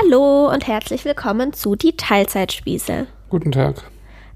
[0.00, 3.06] Hallo und herzlich willkommen zu Die Teilzeitspieße.
[3.30, 3.82] Guten Tag.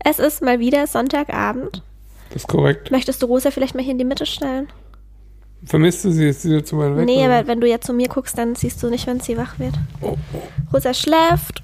[0.00, 1.82] Es ist mal wieder Sonntagabend.
[2.30, 2.90] Das ist korrekt.
[2.90, 4.68] Möchtest du Rosa vielleicht mal hier in die Mitte stellen?
[5.64, 6.28] Vermisst du sie?
[6.28, 7.04] Ist sie zu weit weg?
[7.04, 7.38] nee, oder?
[7.38, 9.74] aber wenn du jetzt zu mir guckst, dann siehst du nicht, wenn sie wach wird.
[10.00, 10.16] Oh,
[10.72, 11.62] Rosa schläft.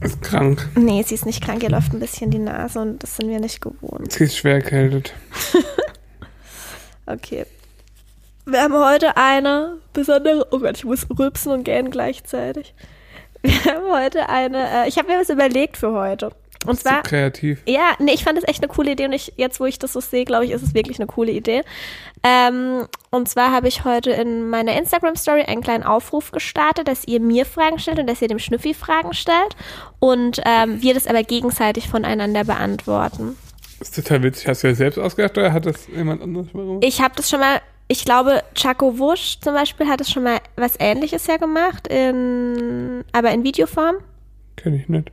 [0.00, 0.68] ist krank.
[0.74, 3.38] Nee, sie ist nicht krank, ihr läuft ein bisschen die Nase und das sind wir
[3.38, 4.10] nicht gewohnt.
[4.10, 5.14] Sie ist schwer erkältet.
[7.06, 7.46] Okay.
[8.44, 10.46] Wir haben heute eine besondere.
[10.50, 12.74] Oh Gott, ich muss rülpsen und gähnen gleichzeitig.
[13.42, 14.84] Wir haben heute eine.
[14.84, 16.30] Äh, ich habe mir was überlegt für heute.
[16.66, 17.02] Und zwar.
[17.02, 17.62] kreativ.
[17.66, 19.92] Ja, nee, ich fand das echt eine coole Idee und ich, jetzt, wo ich das
[19.92, 21.62] so sehe, glaube ich, ist es wirklich eine coole Idee.
[22.24, 27.20] Ähm, und zwar habe ich heute in meiner Instagram-Story einen kleinen Aufruf gestartet, dass ihr
[27.20, 29.56] mir Fragen stellt und dass ihr dem Schnüffi Fragen stellt
[30.00, 33.36] und ähm, wir das aber gegenseitig voneinander beantworten.
[33.78, 34.48] Das ist total witzig.
[34.48, 36.84] Hast du das selbst ausgedacht oder hat das jemand anderes gemacht?
[36.84, 40.38] Ich habe das schon mal, ich glaube, Chaco Wusch zum Beispiel hat es schon mal
[40.56, 43.96] was ähnliches ja gemacht, in, aber in Videoform.
[44.56, 45.10] Kenn ich nicht.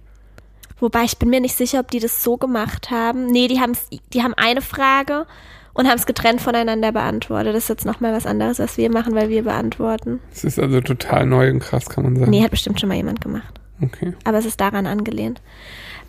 [0.80, 3.28] Wobei ich bin mir nicht sicher, ob die das so gemacht haben.
[3.28, 5.26] Nee, die, haben's, die haben eine Frage
[5.74, 7.56] und haben es getrennt voneinander beantwortet.
[7.56, 10.20] Das ist jetzt nochmal was anderes, was wir machen, weil wir beantworten.
[10.34, 12.30] Es ist also total neu und krass, kann man sagen.
[12.32, 13.60] Nee, hat bestimmt schon mal jemand gemacht.
[13.82, 14.14] Okay.
[14.26, 15.42] Aber es ist daran angelehnt.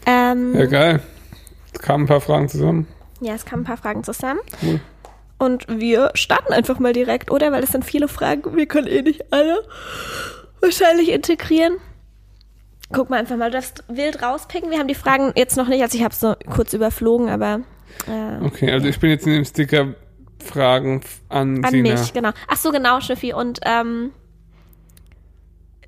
[0.05, 1.01] Ähm, Ja, geil.
[1.73, 2.87] Es kamen ein paar Fragen zusammen.
[3.21, 4.41] ja, es kamen ein paar Fragen zusammen.
[4.63, 4.81] Cool.
[5.39, 7.53] Und wir starten einfach mal direkt, oder?
[7.53, 8.57] Weil es sind viele Fragen.
[8.57, 9.59] Wir können eh nicht alle
[10.61, 11.75] wahrscheinlich integrieren.
[12.93, 14.71] Guck mal einfach mal, du darfst wild rauspicken.
[14.71, 17.61] Wir haben die Fragen jetzt noch nicht, also ich habe es so kurz überflogen, aber
[18.07, 19.95] äh, Okay, also ich bin jetzt in dem Sticker
[20.43, 21.91] Fragen an, an Sina.
[21.99, 22.31] mich, genau.
[22.49, 23.33] Ach so, genau, Schiffi.
[23.35, 24.13] Und ähm,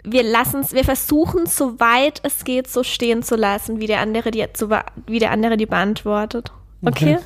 [0.04, 4.30] wir lassen es, wir versuchen, soweit es geht, so stehen zu lassen, wie der andere
[4.30, 6.50] die, be- wie der andere die beantwortet.
[6.84, 7.14] Okay?
[7.14, 7.18] Okay.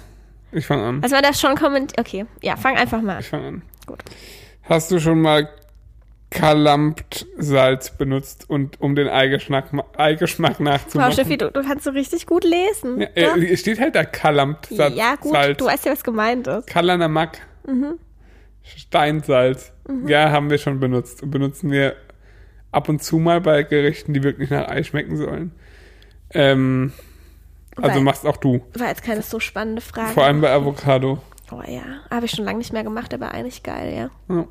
[0.53, 1.03] Ich fange an.
[1.03, 2.01] Also man darf schon kommentieren.
[2.07, 3.21] Okay, ja, fang einfach mal an.
[3.21, 3.63] Ich fange an.
[3.87, 3.99] Gut.
[4.63, 5.49] Hast du schon mal
[6.31, 11.13] Kalampt-Salz benutzt und um den Eigeschmack, Eigeschmack Wow, nachzumachen?
[11.13, 13.01] Steffi, du, du kannst so richtig gut lesen.
[13.01, 14.97] Ja, äh, es steht halt da Kalampt-Salz.
[14.97, 15.59] ja gut, Salz.
[15.59, 16.67] du weißt ja, was gemeint ist.
[16.67, 17.39] Kalanamak.
[17.67, 17.99] Mhm.
[18.63, 19.73] Steinsalz.
[20.07, 21.23] Ja, haben wir schon benutzt.
[21.23, 21.97] Und benutzen wir
[22.71, 25.53] ab und zu mal bei Gerichten, die wirklich nach Ei schmecken sollen.
[26.33, 26.93] Ähm,
[27.77, 28.61] also Weil- machst auch du.
[28.75, 30.13] War jetzt keine so spannende Frage.
[30.13, 31.19] Vor allem bei Avocado.
[31.51, 34.35] Oh ja, habe ich schon lange nicht mehr gemacht, aber eigentlich geil, ja.
[34.35, 34.45] Ja.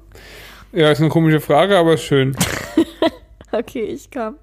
[0.71, 2.35] ja, ist eine komische Frage, aber ist schön.
[3.53, 4.35] Okay, ich komm.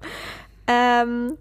[0.67, 1.33] Ähm,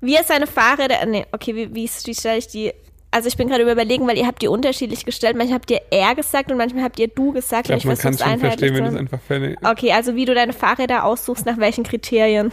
[0.00, 1.04] wie ist seine Fahrräder?
[1.06, 2.72] Nee, okay, wie, wie, wie stelle ich die?
[3.10, 5.36] Also ich bin gerade überlegen, weil ihr habt die unterschiedlich gestellt.
[5.36, 7.68] Manchmal habt ihr er gesagt und manchmal habt ihr du gesagt.
[7.68, 10.24] Ich glaube, man kann es schon verstehen, wenn es einfach fertig zu- Okay, also wie
[10.24, 12.52] du deine Fahrräder aussuchst, nach welchen Kriterien.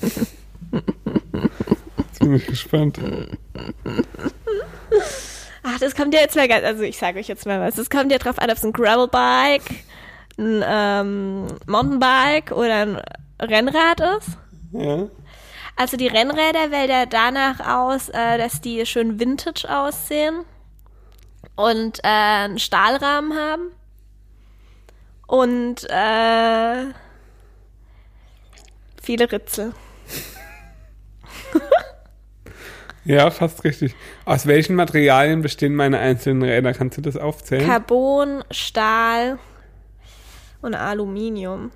[2.16, 2.98] Jetzt bin ich gespannt.
[5.62, 7.74] Ach, das kommt ja jetzt mal ganz, also ich sage euch jetzt mal was.
[7.74, 9.84] Das kommt ja drauf an, ob es ein Gravelbike,
[10.38, 13.02] ein ähm, Mountainbike oder ein
[13.38, 14.38] Rennrad ist.
[14.72, 15.08] Ja.
[15.76, 20.46] Also die Rennräder wählt er danach aus, äh, dass die schön vintage aussehen
[21.54, 23.72] und äh, einen Stahlrahmen haben
[25.26, 26.94] und äh,
[29.02, 29.74] viele Ritzel.
[33.06, 33.94] ja, fast richtig.
[34.24, 36.72] Aus welchen Materialien bestehen meine einzelnen Räder?
[36.74, 37.64] Kannst du das aufzählen?
[37.66, 39.38] Carbon, Stahl
[40.62, 41.70] und Aluminium.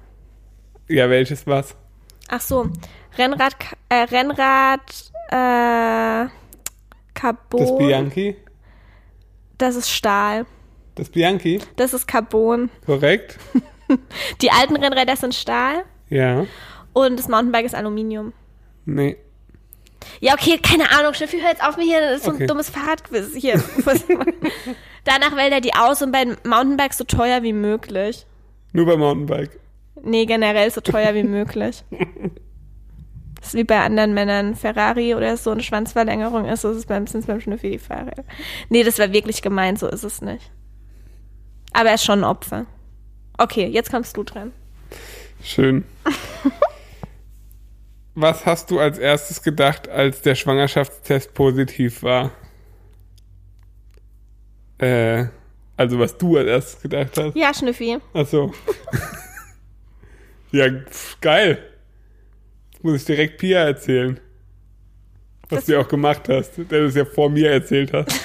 [0.89, 1.75] ja, welches was?
[2.29, 2.69] Ach so,
[3.19, 3.57] Rennrad,
[3.89, 4.81] äh, Rennrad,
[5.31, 6.29] äh,
[7.15, 7.61] Carbon.
[7.61, 8.37] Das Bianchi?
[9.59, 10.47] Das ist Stahl.
[10.95, 11.61] Das Bianchi?
[11.77, 12.71] Das ist Carbon.
[12.87, 13.39] Korrekt?
[14.43, 16.47] Die alten Rennräder sind Stahl Ja.
[16.93, 18.33] und das Mountainbike ist Aluminium.
[18.85, 19.17] Nee.
[20.21, 21.15] Ja, okay, keine Ahnung.
[21.15, 22.01] Steffi, hör jetzt auf mir hier.
[22.01, 22.47] Das ist so ein Okay.
[22.47, 23.35] dummes Fahrradquiz.
[23.35, 23.63] Hier.
[25.05, 28.27] Danach wählt er die aus und bei Mountainbikes so teuer wie möglich.
[28.73, 29.59] Nur beim Mountainbike.
[30.03, 31.85] Nee, generell so teuer wie möglich.
[33.37, 34.55] Das ist wie bei anderen Männern.
[34.57, 37.79] Ferrari oder so eine Schwanzverlängerung ist, so ist es beim, sind es beim Schnüffi die
[37.79, 38.25] Fahrräder.
[38.69, 40.51] Nee, das war wirklich gemeint, so ist es nicht.
[41.73, 42.67] Aber er ist schon ein Opfer.
[43.39, 44.53] Okay, jetzt kommst du dran.
[45.43, 45.85] Schön.
[48.21, 52.31] Was hast du als erstes gedacht, als der Schwangerschaftstest positiv war?
[54.79, 55.25] Äh,
[55.79, 57.35] also was du als erstes gedacht hast?
[57.35, 57.97] Ja, Schnüffi.
[58.13, 58.53] Ach so.
[60.53, 61.59] ja, pf, geil.
[62.73, 64.21] Jetzt muss ich direkt Pia erzählen.
[65.49, 68.13] Was Das- du ja auch gemacht hast, der du es ja vor mir erzählt hast.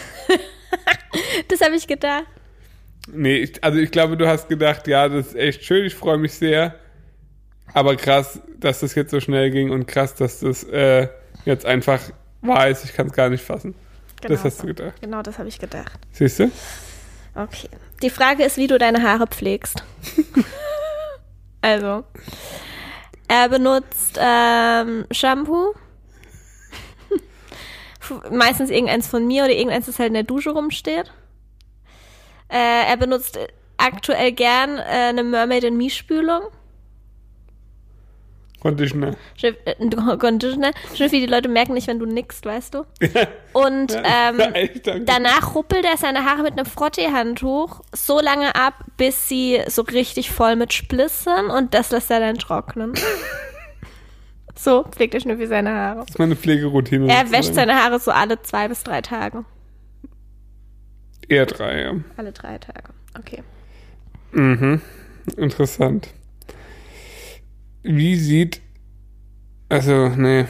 [1.48, 2.25] Das habe ich gedacht.
[3.07, 6.18] Nee, ich, also ich glaube, du hast gedacht, ja, das ist echt schön, ich freue
[6.18, 6.75] mich sehr.
[7.73, 11.09] Aber krass, dass das jetzt so schnell ging und krass, dass das äh,
[11.45, 12.00] jetzt einfach
[12.41, 12.85] wahr ist.
[12.85, 13.75] Ich kann es gar nicht fassen.
[14.21, 14.62] Das hast so.
[14.62, 15.01] du gedacht.
[15.01, 16.00] Genau, das habe ich gedacht.
[16.12, 16.51] Siehst du?
[17.35, 17.69] Okay.
[18.01, 19.83] Die Frage ist, wie du deine Haare pflegst.
[21.62, 22.06] also,
[23.27, 25.73] Er benutzt ähm, Shampoo.
[28.31, 31.12] Meistens irgendeins von mir oder irgendeins, das halt in der Dusche rumsteht.
[32.50, 33.39] Äh, er benutzt
[33.77, 36.44] aktuell gern äh, eine Mermaid in Me Spülung.
[38.65, 39.12] Conditioner.
[39.44, 40.71] Äh, Conditioner.
[40.95, 42.79] Schiff, wie die Leute merken nicht, wenn du nickst, weißt du.
[43.53, 49.62] Und ähm, danach ruppelt er seine Haare mit einem Frottee-Handtuch so lange ab, bis sie
[49.67, 52.94] so richtig voll mit Splissen und das lässt er dann trocknen.
[54.56, 56.00] so pflegt der Schnüffi seine Haare.
[56.00, 57.07] Das ist meine Pflegeroutine.
[57.07, 59.45] Er wäscht seine Haare so alle zwei bis drei Tage.
[61.27, 61.94] Eher drei, ja.
[62.17, 62.89] Alle drei Tage.
[63.15, 63.44] Okay.
[64.31, 64.81] Mhm.
[65.38, 66.14] Interessant.
[67.86, 68.62] Wie sieht.
[69.70, 70.46] Also, nee.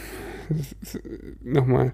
[1.44, 1.94] Nochmal.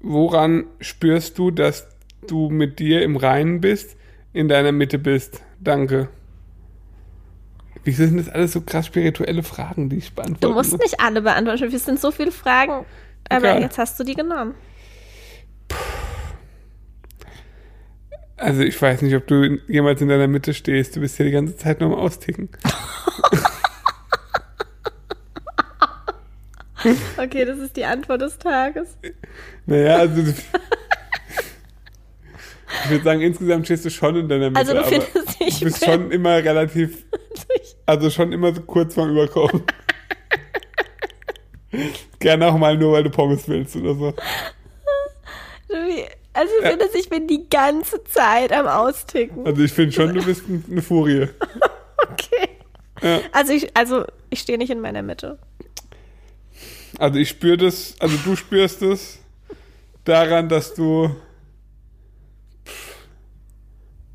[0.00, 1.88] Woran spürst du, dass
[2.26, 3.96] du mit dir im Reinen bist,
[4.34, 5.42] in deiner Mitte bist?
[5.60, 6.08] Danke.
[7.84, 10.48] Wieso sind das alles so krass spirituelle Fragen, die ich beantworte?
[10.48, 11.74] Du musst nicht alle beantworten.
[11.74, 12.84] Es sind so viele Fragen.
[13.30, 13.62] Aber Egal.
[13.62, 14.54] jetzt hast du die genommen.
[18.36, 20.96] Also, ich weiß nicht, ob du jemals in deiner Mitte stehst.
[20.96, 22.50] Du bist ja die ganze Zeit nur am Austicken.
[27.18, 28.96] Okay, das ist die Antwort des Tages.
[29.66, 30.22] Naja, also.
[30.22, 30.34] ich
[32.90, 34.60] würde sagen, insgesamt stehst du schon in deiner Mitte.
[34.60, 37.04] Also du aber findest, ich du bist schon immer relativ,
[37.86, 39.62] also schon immer so kurz vorm Überkommen.
[42.18, 44.14] Gerne auch mal nur, weil du Pommes willst oder so.
[46.32, 49.46] Also ich finde, ich bin die ganze Zeit am Austicken.
[49.46, 51.28] Also ich finde schon, du bist ein- eine Furie.
[52.12, 52.48] Okay.
[53.02, 53.20] Ja.
[53.32, 55.38] Also ich, also ich stehe nicht in meiner Mitte.
[57.00, 59.18] Also ich spüre das, also du spürst es
[60.04, 61.08] daran, dass du,
[62.66, 62.94] pff,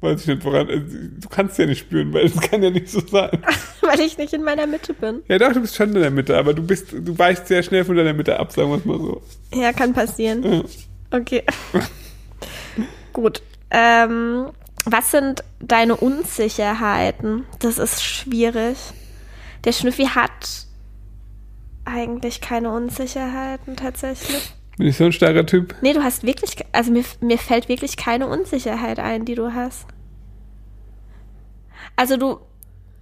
[0.02, 2.88] weiß ich nicht woran, also du kannst ja nicht spüren, weil es kann ja nicht
[2.90, 3.44] so sein.
[3.82, 5.24] Weil ich nicht in meiner Mitte bin.
[5.28, 7.86] Ja doch, du bist schon in der Mitte, aber du bist, du weichst sehr schnell
[7.86, 9.22] von deiner Mitte ab, sagen wir es mal so.
[9.54, 10.44] Ja, kann passieren.
[10.44, 10.64] Ja.
[11.20, 11.44] Okay.
[13.14, 13.42] Gut.
[13.72, 14.48] Ähm,
[14.86, 17.46] was sind deine Unsicherheiten?
[17.60, 18.78] Das ist schwierig.
[19.64, 20.66] Der Schnüffi hat
[21.86, 24.54] eigentlich keine Unsicherheiten tatsächlich.
[24.78, 25.76] Bin ich so ein starker Typ?
[25.82, 29.88] Nee, du hast wirklich, also mir, mir fällt wirklich keine Unsicherheit ein, die du hast.
[31.96, 32.40] Also du,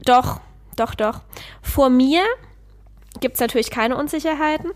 [0.05, 0.39] doch,
[0.75, 1.21] doch, doch.
[1.61, 2.21] Vor mir
[3.19, 4.71] gibt es natürlich keine Unsicherheiten.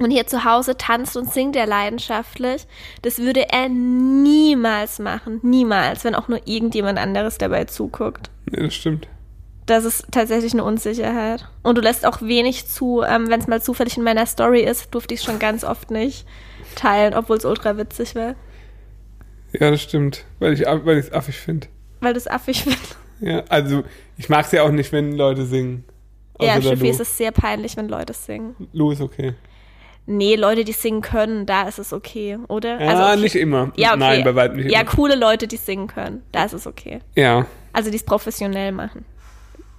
[0.00, 2.66] Und hier zu Hause tanzt und singt er leidenschaftlich.
[3.02, 5.38] Das würde er niemals machen.
[5.42, 8.28] Niemals, wenn auch nur irgendjemand anderes dabei zuguckt.
[8.50, 9.06] Nee, das stimmt.
[9.66, 11.48] Das ist tatsächlich eine Unsicherheit.
[11.62, 14.94] Und du lässt auch wenig zu, ähm, wenn es mal zufällig in meiner Story ist,
[14.94, 16.26] durfte ich schon ganz oft nicht
[16.74, 18.34] teilen, obwohl es ultra witzig war.
[19.52, 20.24] Ja, das stimmt.
[20.38, 21.68] Weil ich weil ich es affig finde.
[22.00, 22.96] Weil du es affig findest.
[23.20, 23.84] Ja, also
[24.18, 25.84] ich mag es ja auch nicht, wenn Leute singen.
[26.40, 26.90] Ja, Schiffi, Lou.
[26.90, 28.56] es ist sehr peinlich, wenn Leute singen.
[28.72, 29.34] Lou ist okay.
[30.06, 32.78] Nee, Leute, die singen können, da ist es okay, oder?
[32.78, 33.20] Ja, Also okay.
[33.22, 33.72] nicht immer.
[33.76, 33.98] Ja, okay.
[34.00, 34.90] Nein, bei weitem nicht Ja, immer.
[34.90, 36.98] coole Leute, die singen können, da ist es okay.
[37.14, 39.06] Ja, Also die es professionell machen.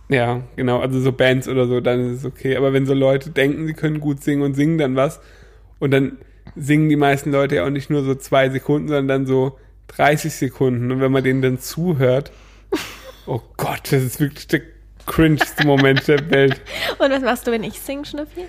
[0.09, 0.79] Ja, genau.
[0.79, 2.55] Also so Bands oder so, dann ist es okay.
[2.55, 5.19] Aber wenn so Leute denken, sie können gut singen und singen dann was
[5.79, 6.17] und dann
[6.55, 9.57] singen die meisten Leute ja auch nicht nur so zwei Sekunden, sondern dann so
[9.87, 10.91] 30 Sekunden.
[10.91, 12.31] Und wenn man denen dann zuhört,
[13.25, 14.61] oh Gott, das ist wirklich der
[15.05, 16.61] cringeste Moment der Welt.
[16.99, 18.45] Und was machst du, wenn ich singe, Schnüffi?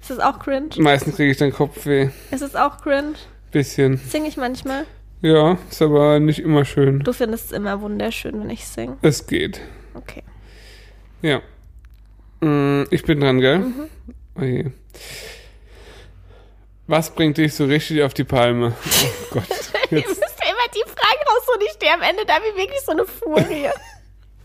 [0.00, 0.70] Ist das auch cringe?
[0.78, 2.10] Meistens kriege ich dann Kopfweh.
[2.32, 3.14] Ist es auch cringe?
[3.52, 3.98] Bisschen.
[3.98, 4.84] Singe ich manchmal?
[5.20, 7.00] Ja, ist aber nicht immer schön.
[7.00, 8.96] Du findest es immer wunderschön, wenn ich singe.
[9.02, 9.60] Es geht.
[9.94, 10.24] Okay.
[11.22, 11.40] Ja.
[12.40, 13.58] Mm, Ich bin dran, gell?
[13.60, 13.88] Mhm.
[14.38, 14.64] Oh je.
[16.86, 18.74] Was bringt dich so richtig auf die Palme?
[19.32, 19.44] Oh Gott.
[19.90, 22.92] Ihr müsst ja immer die Fragen raussuchen, ich stehe am Ende da wie wirklich so
[22.92, 23.68] eine Furie.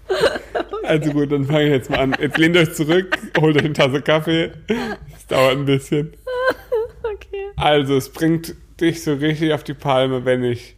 [0.84, 2.16] also gut, dann fange ich jetzt mal an.
[2.20, 4.52] Jetzt lehnt euch zurück, holt euch eine Tasse Kaffee.
[5.16, 6.14] Es dauert ein bisschen.
[7.04, 7.48] Okay.
[7.58, 10.76] Also, es bringt dich so richtig auf die Palme, wenn ich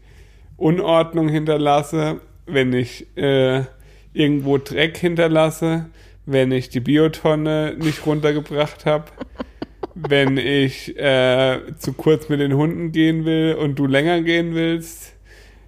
[0.57, 3.63] Unordnung hinterlasse, wenn ich äh,
[4.13, 5.85] irgendwo Dreck hinterlasse,
[6.25, 9.05] wenn ich die Biotonne nicht runtergebracht habe,
[9.95, 15.13] wenn ich äh, zu kurz mit den Hunden gehen will und du länger gehen willst,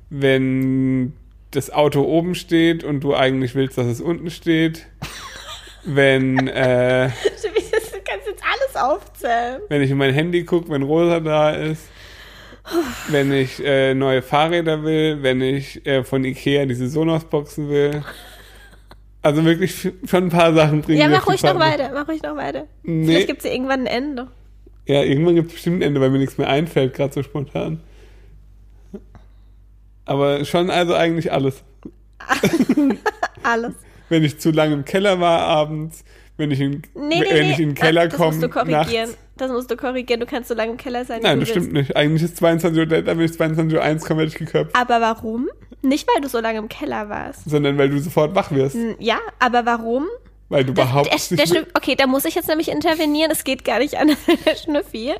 [0.10, 1.14] wenn
[1.52, 4.88] das Auto oben steht und du eigentlich willst, dass es unten steht,
[5.84, 7.10] wenn äh,
[7.42, 9.62] Du kannst jetzt alles aufzählen.
[9.70, 11.88] wenn ich in mein Handy gucke, wenn Rosa da ist,
[13.10, 18.04] wenn ich äh, neue Fahrräder will, wenn ich äh, von Ikea diese Sonos-Boxen will.
[19.24, 21.00] Also wirklich schon ein paar Sachen bringen.
[21.00, 22.66] Ja, mach ruhig noch weiter, mach ruhig noch weiter.
[22.84, 23.06] Nee.
[23.06, 24.28] Vielleicht gibt es ja irgendwann ein Ende.
[24.88, 27.82] Ja, irgendwann gibt es bestimmt ein Ende, weil mir nichts mehr einfällt, gerade so spontan.
[30.06, 31.64] Aber schon also eigentlich alles.
[33.44, 33.74] Alles.
[34.10, 36.04] Wenn ich zu lange im Keller war abends,
[36.38, 37.52] wenn ich in, Nee, nee, wenn nee.
[37.54, 38.32] ich in den Keller das komme.
[38.32, 39.10] musst du korrigieren.
[39.10, 39.18] nachts.
[39.38, 40.20] Das musst du korrigieren.
[40.20, 41.96] Du kannst so lange im Keller sein, Nein, das stimmt nicht.
[41.96, 44.76] Eigentlich ist 22 Uhr, wenn ich 22 Uhr 1 komme, ich geköpft.
[44.76, 45.50] Aber warum?
[45.82, 47.50] Nicht, weil du so lange im Keller warst.
[47.50, 48.76] Sondern weil du sofort wach wirst.
[48.76, 50.06] Hm, Ja, aber warum?
[50.50, 51.50] Weil du Der, behauptest der nicht.
[51.50, 53.32] Schnüffi, okay, da muss ich jetzt nämlich intervenieren.
[53.32, 53.96] Es geht gar nicht
[54.28, 55.14] wenn der Schnüffi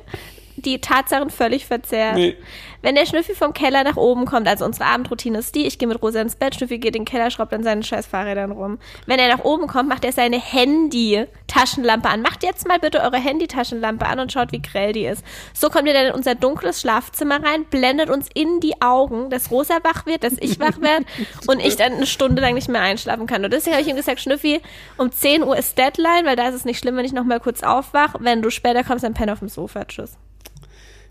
[0.56, 2.14] die Tatsachen völlig verzerrt.
[2.16, 2.36] Nee.
[2.82, 5.86] Wenn der Schnüffi vom Keller nach oben kommt, also unsere Abendroutine ist die, ich gehe
[5.86, 8.78] mit Rosa ins Bett, Schnüffi geht in den Keller, schraubt an seinen scheiß Fahrrädern rum.
[9.06, 12.22] Wenn er nach oben kommt, macht er seine Handy-Taschenlampe an.
[12.22, 15.24] Macht jetzt mal bitte eure Handy-Taschenlampe an und schaut, wie grell die ist.
[15.54, 19.52] So kommt ihr dann in unser dunkles Schlafzimmer rein, blendet uns in die Augen, dass
[19.52, 21.06] Rosa wach wird, dass ich wach werde
[21.46, 23.44] und ich dann eine Stunde lang nicht mehr einschlafen kann.
[23.44, 24.60] Und deswegen habe ich ihm gesagt, Schnüffi,
[24.96, 27.38] um 10 Uhr ist Deadline, weil da ist es nicht schlimm, wenn ich noch mal
[27.38, 28.16] kurz aufwach.
[28.18, 29.84] Wenn du später kommst, dann penn auf dem Sofa.
[29.84, 30.18] Tschüss.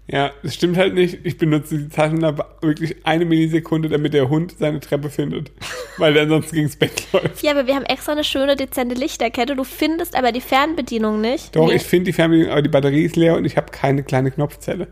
[0.08, 1.20] Ja, das stimmt halt nicht.
[1.24, 5.52] Ich benutze die Taschenlampe wirklich eine Millisekunde, damit der Hund seine Treppe findet.
[5.98, 7.42] Weil der ansonsten gegens Bett läuft.
[7.44, 9.56] Ja, aber wir haben extra eine schöne, dezente Lichterkette.
[9.56, 11.56] Du findest aber die Fernbedienung nicht.
[11.56, 11.76] Doch, Nee.
[11.76, 14.88] ich finde die Fernbedienung, aber die Batterie ist leer und ich habe keine kleine Knopfzelle.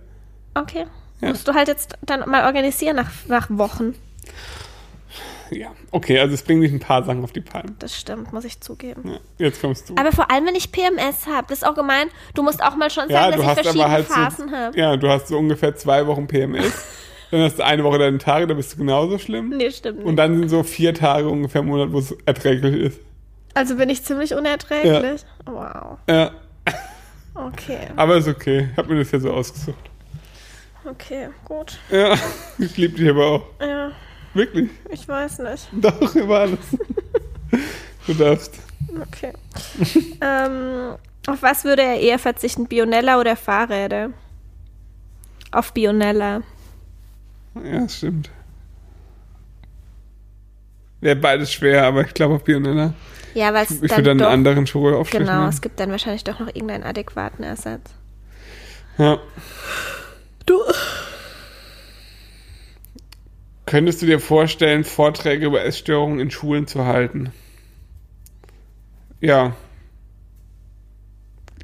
[0.53, 0.85] Okay.
[1.21, 1.29] Ja.
[1.29, 3.95] Musst du halt jetzt dann mal organisieren nach, nach Wochen.
[5.51, 7.73] Ja, okay, also es bringen mich ein paar Sachen auf die Palme.
[7.79, 9.01] Das stimmt, muss ich zugeben.
[9.05, 9.95] Ja, jetzt kommst du.
[9.97, 12.07] Aber vor allem, wenn ich PMS habe, das ist auch gemein.
[12.35, 14.55] Du musst auch mal schon ja, sagen, du dass ich verschiedene aber halt Phasen so,
[14.55, 14.77] habe.
[14.79, 16.85] ja, du hast so ungefähr zwei Wochen PMS.
[17.31, 19.49] dann hast du eine Woche deine Tage, da bist du genauso schlimm.
[19.49, 20.07] Nee, stimmt nicht.
[20.07, 22.99] Und dann sind so vier Tage ungefähr im Monat, wo es erträglich ist.
[23.53, 25.25] also bin ich ziemlich unerträglich.
[25.45, 25.97] Wow.
[26.07, 26.31] Ja,
[27.35, 27.87] Okay.
[27.95, 28.69] aber ist okay.
[28.71, 29.77] Ich habe mir das ja so ausgesucht.
[30.85, 31.77] Okay, gut.
[31.89, 32.15] Ja,
[32.57, 33.43] ich liebe dich aber auch.
[33.61, 33.91] Ja,
[34.33, 34.69] Wirklich.
[34.91, 35.67] ich weiß nicht.
[35.71, 36.59] Doch, über alles.
[38.07, 38.55] Du darfst.
[39.01, 39.33] Okay.
[40.21, 40.95] ähm,
[41.27, 42.65] auf was würde er eher verzichten?
[42.65, 44.11] Bionella oder Fahrräder?
[45.51, 46.41] Auf Bionella.
[47.55, 48.31] Ja, das stimmt.
[51.01, 52.93] Wäre beides schwer, aber ich glaube auf Bionella.
[53.33, 56.39] Ja, weil es Ich würde dann einen anderen Schuhe genau, es gibt dann wahrscheinlich doch
[56.39, 57.91] noch irgendeinen adäquaten Ersatz.
[58.97, 59.17] Ja.
[60.45, 60.59] Du.
[63.69, 67.31] Könntest du dir vorstellen, Vorträge über Essstörungen in Schulen zu halten?
[69.21, 69.55] Ja.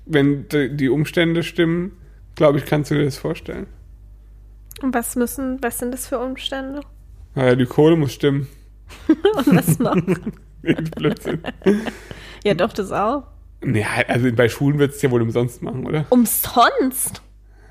[0.06, 1.98] Wenn die Umstände stimmen,
[2.36, 3.66] glaube ich, kannst du dir das vorstellen.
[4.84, 6.82] Und was müssen, was sind das für Umstände?
[7.34, 8.48] Naja, die Kohle muss stimmen.
[9.08, 9.98] Und was noch?
[10.62, 11.42] Blödsinn.
[12.44, 13.24] ja, doch, das auch.
[13.62, 16.06] Naja, also bei Schulen wird es ja wohl umsonst machen, oder?
[16.12, 17.24] Umsonst.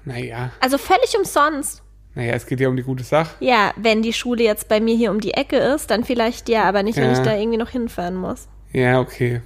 [0.05, 0.51] Naja.
[0.59, 1.84] Also völlig umsonst.
[2.15, 3.35] Naja, es geht ja um die gute Sache.
[3.41, 6.65] Ja, wenn die Schule jetzt bei mir hier um die Ecke ist, dann vielleicht ja,
[6.65, 7.13] aber nicht, wenn Ja.
[7.13, 8.47] ich da irgendwie noch hinfahren muss.
[8.73, 9.41] Ja, okay.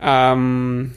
[0.00, 0.94] Ähm,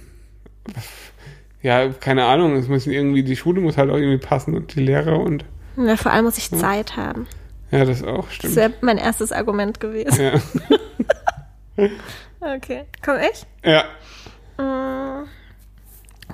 [1.62, 2.56] ja, keine Ahnung.
[2.56, 5.46] Es müssen irgendwie, die Schule muss halt auch irgendwie passen und die Lehrer und
[5.78, 7.26] Ja, vor allem muss ich Zeit haben.
[7.72, 8.56] ja, das auch, Das stimmt.
[8.58, 10.20] wäre mein erstes Argument gewesen.
[11.78, 11.88] Ja.
[12.42, 12.84] Okay.
[13.04, 13.46] Komm ich?
[13.64, 13.84] ja.
[14.58, 15.26] Mm.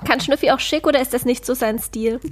[0.06, 2.18] Kann Schnüffi auch schick oder ist das nicht so sein Stil?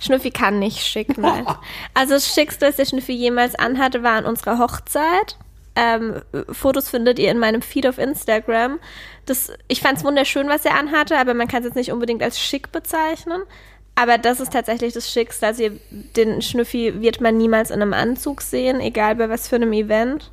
[0.00, 1.46] Schnüffi kann nicht schick, nein.
[1.94, 5.36] Also das Schickste, was der Schnüffi jemals anhatte, war an unserer Hochzeit.
[5.76, 8.80] Ähm, Fotos findet ihr in meinem Feed auf Instagram.
[9.26, 12.22] Das, ich fand es wunderschön, was er anhatte, aber man kann es jetzt nicht unbedingt
[12.22, 13.42] als schick bezeichnen.
[13.94, 15.46] Aber das ist tatsächlich das Schickste.
[15.46, 19.56] Also ihr, den Schnüffi wird man niemals in einem Anzug sehen, egal bei was für
[19.56, 20.32] einem Event.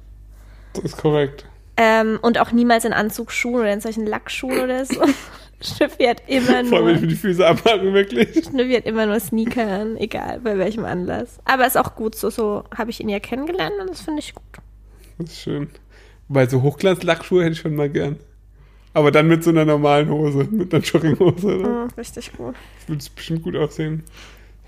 [0.73, 1.45] Das ist korrekt.
[1.75, 5.01] Ähm, und auch niemals in Anzugsschuhen oder in solchen Lackschuhen oder so.
[5.59, 8.45] Schnüffi hat immer Vor allem, wenn ich nur, mir die Füße abmachen, wirklich.
[8.49, 11.39] Schnüffi hat immer nur Sneaker an, egal bei welchem Anlass.
[11.45, 14.35] Aber ist auch gut so, so habe ich ihn ja kennengelernt und das finde ich
[14.35, 14.43] gut.
[15.17, 15.69] Das ist schön.
[16.27, 18.17] Weil so Hochglanz-Lackschuhe hätte ich schon mal gern.
[18.93, 21.59] Aber dann mit so einer normalen Hose, mit einer Jogginghose.
[21.59, 21.85] Oder?
[21.85, 22.55] Mhm, richtig gut.
[22.79, 24.03] Das würde bestimmt gut aussehen.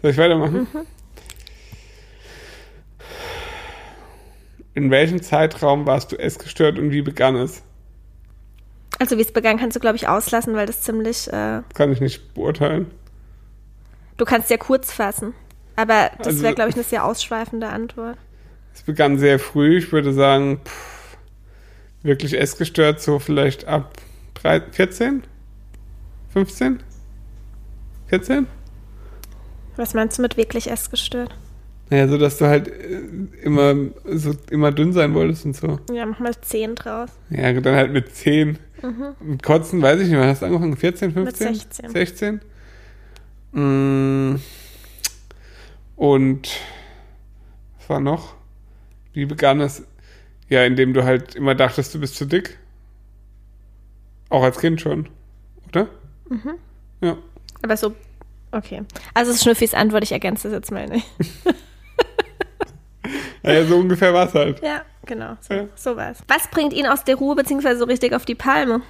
[0.01, 0.67] Soll ich weitermachen?
[0.72, 0.86] Mhm.
[4.75, 7.63] In welchem Zeitraum warst du essgestört und wie begann es?
[9.00, 12.01] Also wie es begann, kannst du, glaube ich, auslassen, weil das ziemlich, äh, Kann ich
[12.01, 12.88] nicht beurteilen.
[14.18, 15.34] du kannst ja kurz fassen.
[15.77, 18.18] Aber das Also- wäre, glaube ich, eine sehr ausschweifende Antwort.
[18.74, 19.77] Es begann sehr früh.
[19.77, 21.18] Ich würde sagen, pff,
[22.03, 23.94] wirklich essgestört, so vielleicht ab
[24.34, 25.24] drei, 14?
[26.34, 26.82] 15?
[28.08, 28.48] 14?
[29.77, 31.34] Was meinst du mit wirklich essgestört?
[31.89, 33.01] Naja, so dass du halt äh,
[33.41, 33.74] immer
[34.06, 35.79] so immer dünn sein wolltest und so.
[35.91, 37.10] Ja, mach mal 10 draus.
[37.29, 38.60] Ja, dann halt mit 10.
[39.19, 40.77] Mit Kotzen, weiß ich nicht, wann hast du angefangen?
[40.77, 41.51] 14, 15?
[41.51, 41.89] Mit 16.
[41.89, 42.41] 16?
[43.51, 44.36] Mm.
[45.95, 46.50] Und
[47.77, 48.36] was war noch?
[49.13, 49.83] Wie begann es?
[50.48, 52.57] Ja, indem du halt immer dachtest, du bist zu dick.
[54.29, 55.09] Auch als Kind schon,
[55.67, 55.88] oder?
[57.01, 57.17] Ja.
[57.62, 57.95] Aber so,
[58.51, 58.83] okay.
[59.13, 61.07] Also es ist Schnüffis Antwort, ich ergänze das jetzt mal nicht.
[63.43, 64.62] Naja, so ungefähr war es halt.
[64.62, 65.36] Ja, genau.
[65.42, 65.66] So, Ja.
[65.75, 66.20] so war's.
[66.30, 68.82] Was bringt ihn aus der Ruhe, beziehungsweise so richtig auf die Palme?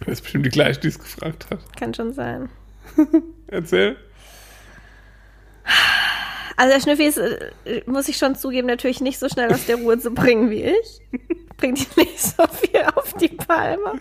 [0.00, 1.60] Das ist bestimmt die gleiche, die es gefragt hat.
[1.76, 2.48] Kann schon sein.
[3.46, 3.96] Erzähl.
[6.56, 9.76] Also der Schnüffi ist, äh, muss ich schon zugeben, natürlich nicht so schnell aus der
[9.76, 11.00] Ruhe zu bringen wie ich.
[11.56, 14.00] Bringt ihn nicht so viel auf die Palme.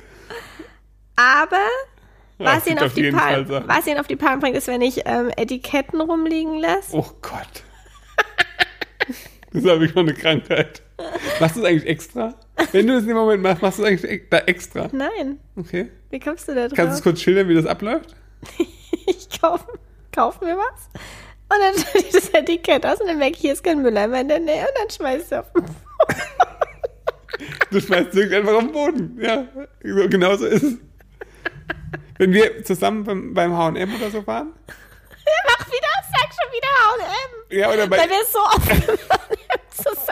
[1.16, 1.58] Aber
[2.40, 5.02] Ja, was ihn, auf die Palme, was ihn auf die Palme bringt, ist, wenn ich
[5.06, 6.96] ähm, Etiketten rumliegen lasse.
[6.96, 7.64] Oh Gott.
[9.54, 10.82] Das habe ich mal eine Krankheit.
[11.40, 12.34] Machst du es eigentlich extra?
[12.72, 14.90] Wenn du es im Moment machst, machst du es eigentlich da extra.
[14.92, 15.90] Nein, Okay.
[16.10, 16.76] wie kommst du da drauf?
[16.76, 18.16] Kannst du es kurz schildern, wie das abläuft?
[19.08, 19.66] ich kaufe
[20.12, 23.54] kauf mir was und dann stelle ich das Etikett aus und dann merke ich, hier
[23.54, 25.66] ist kein Mülleimer in der Nähe und dann schmeiße ich es auf den
[27.72, 29.18] Du schmeißt es irgendwie einfach auf den Boden.
[29.22, 29.46] Ja,
[29.84, 30.78] so, genau so ist es.
[32.18, 34.54] Wenn wir zusammen beim, beim H&M oder so waren?
[35.48, 37.58] Mach wieder, sag schon wieder H&M.
[37.58, 38.70] Ja, oder bei, Weil wir so oft
[39.76, 40.11] zusammen.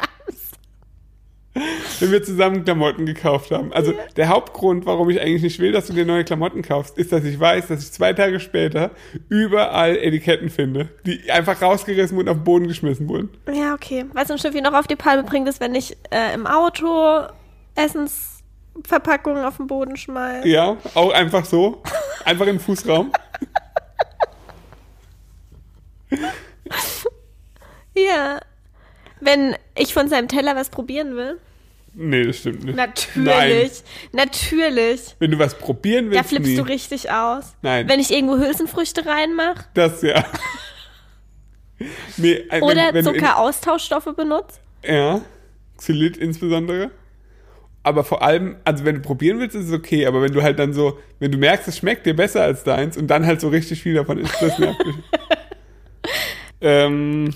[1.54, 3.74] Wenn wir zusammen Klamotten gekauft haben.
[3.74, 7.12] Also der Hauptgrund, warum ich eigentlich nicht will, dass du dir neue Klamotten kaufst, ist,
[7.12, 8.92] dass ich weiß, dass ich zwei Tage später
[9.30, 13.30] überall Etiketten finde, die einfach rausgerissen und auf den Boden geschmissen wurden.
[13.52, 14.06] Ja, okay.
[14.14, 17.24] Was ein Schiffi noch auf die Palme bringt, ist, wenn ich äh, im Auto
[17.76, 20.48] Essensverpackungen auf den Boden schmeiße.
[20.48, 21.82] Ja, auch einfach so.
[22.26, 23.12] Einfach in den Fußraum.
[27.96, 28.40] Ja.
[29.22, 31.38] Wenn ich von seinem Teller was probieren will.
[31.94, 32.76] Nee, das stimmt nicht.
[32.76, 33.84] Natürlich.
[34.12, 35.16] Natürlich.
[35.20, 36.56] Wenn du was probieren Da willst, flippst nie.
[36.56, 37.56] du richtig aus.
[37.62, 37.90] Nein.
[37.90, 40.24] Wenn ich irgendwo Hülsenfrüchte reinmache Das ja.
[42.18, 44.34] nee, äh, oder Zuckeraustauschstoffe in,
[44.86, 45.22] ja,
[45.78, 46.92] Xylit insbesondere.
[47.82, 50.06] Aber vor allem, also wenn du probieren willst, ist es okay.
[50.06, 52.98] Aber wenn du halt dann so, wenn du merkst, es schmeckt dir besser als deins
[52.98, 54.96] und dann halt so richtig viel davon isst, das nervt mich.
[56.62, 57.34] ähm,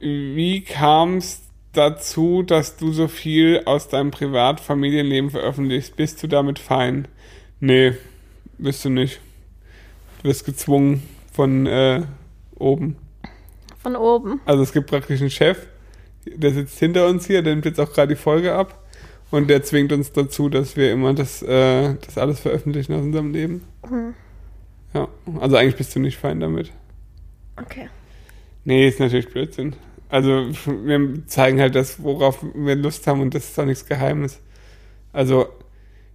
[0.00, 5.96] wie kam es dazu, dass du so viel aus deinem Privatfamilienleben veröffentlichst?
[5.96, 7.08] Bist du damit fein?
[7.60, 7.94] Nee,
[8.58, 9.20] bist du nicht.
[10.22, 11.02] Du wirst gezwungen
[11.32, 12.02] von äh,
[12.56, 12.96] oben.
[13.82, 14.40] Von oben.
[14.44, 15.66] Also es gibt praktisch einen Chef,
[16.26, 18.84] der sitzt hinter uns hier, der nimmt jetzt auch gerade die Folge ab
[19.30, 23.32] und der zwingt uns dazu, dass wir immer das, äh, das alles veröffentlichen aus unserem
[23.32, 23.62] Leben.
[24.94, 25.08] Ja,
[25.40, 26.72] also eigentlich bist du nicht fein damit.
[27.56, 27.88] Okay.
[28.64, 29.76] Nee, ist natürlich Blödsinn.
[30.08, 34.40] Also wir zeigen halt das, worauf wir Lust haben und das ist auch nichts Geheimes.
[35.12, 35.48] Also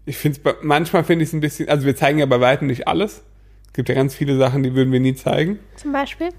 [0.06, 2.68] ich finde es, manchmal finde ich es ein bisschen, also wir zeigen ja bei weitem
[2.68, 3.24] nicht alles.
[3.68, 5.60] Es gibt ja ganz viele Sachen, die würden wir nie zeigen.
[5.76, 6.30] Zum Beispiel?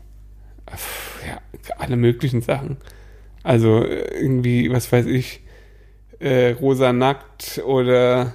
[1.27, 1.41] ja,
[1.79, 2.79] alle möglichen Sachen.
[3.43, 5.43] Also irgendwie, was weiß ich,
[6.19, 8.35] äh, rosa nackt oder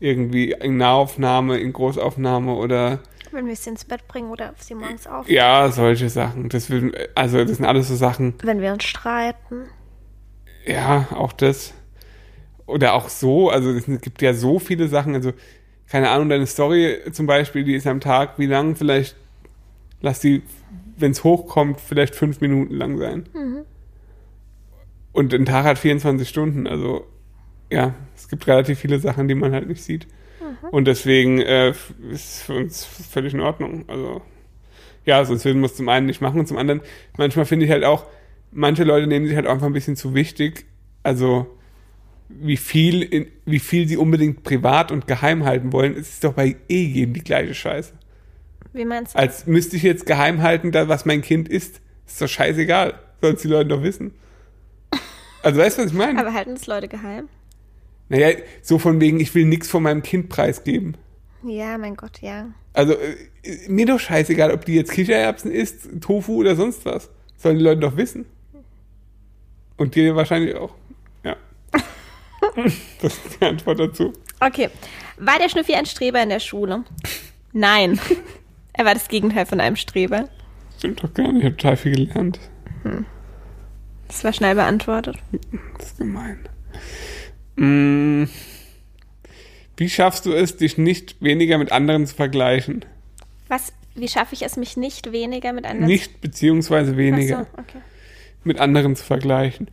[0.00, 3.00] irgendwie in Nahaufnahme, in Großaufnahme oder
[3.32, 5.28] Wenn wir sie ins Bett bringen oder sie morgens auf.
[5.28, 6.48] ja, solche Sachen.
[6.48, 9.64] Das würden, also das sind alles so Sachen, Wenn wir uns streiten.
[10.66, 11.74] ja, auch das.
[12.66, 15.32] Oder auch so, also es gibt ja so viele Sachen, also
[15.88, 18.76] keine Ahnung, deine Story zum Beispiel, die ist am Tag, wie lang?
[18.76, 19.16] Vielleicht,
[20.00, 20.42] lass die,
[20.96, 23.28] wenn es hochkommt, vielleicht fünf Minuten lang sein.
[25.12, 27.06] Und ein Tag hat 24 Stunden, also
[27.70, 30.06] ja, es gibt relativ viele Sachen, die man halt nicht sieht.
[30.70, 31.74] Und deswegen äh,
[32.10, 33.84] ist für uns völlig in Ordnung.
[33.88, 34.22] Also
[35.04, 36.80] ja, sonst würden wir es zum einen nicht machen und zum anderen,
[37.16, 38.06] manchmal finde ich halt auch,
[38.52, 40.66] manche Leute nehmen sich halt auch einfach ein bisschen zu wichtig.
[41.02, 41.46] Also
[42.28, 46.34] wie viel, in, wie viel sie unbedingt privat und geheim halten wollen, es ist doch
[46.34, 47.92] bei eh jedem die gleiche Scheiße.
[48.72, 49.18] Wie meinst du?
[49.18, 52.94] Als müsste ich jetzt geheim halten, da, was mein Kind isst, ist doch scheißegal.
[53.20, 54.14] Sollen die Leute doch wissen.
[55.42, 56.18] Also weißt du, was ich meine?
[56.18, 57.28] Aber halten es Leute geheim?
[58.08, 60.96] Naja, so von wegen, ich will nichts von meinem Kind preisgeben.
[61.44, 62.46] Ja, mein Gott, ja.
[62.72, 63.16] Also äh,
[63.68, 67.10] mir doch scheißegal, ob die jetzt Kichererbsen isst, Tofu oder sonst was.
[67.36, 68.26] Sollen die Leute doch wissen.
[69.76, 70.74] Und dir wahrscheinlich auch.
[71.24, 71.36] Ja.
[73.00, 74.12] das ist die Antwort dazu.
[74.40, 74.70] Okay.
[75.18, 76.84] War der Schnüffi ein Streber in der Schule?
[77.52, 77.98] Nein.
[78.72, 80.28] er war das Gegenteil von einem Streber.
[80.78, 81.40] Stimmt doch gar nicht.
[81.40, 82.40] Ich habe total viel gelernt.
[84.08, 85.16] Das war schnell beantwortet.
[85.78, 86.48] Das ist gemein.
[87.56, 88.24] Mm.
[89.76, 92.84] Wie schaffst du es, dich nicht weniger mit anderen zu vergleichen?
[93.48, 97.78] Was, wie schaffe ich es, mich nicht weniger mit anderen Nicht beziehungsweise weniger so, okay.
[98.44, 99.68] mit anderen zu vergleichen.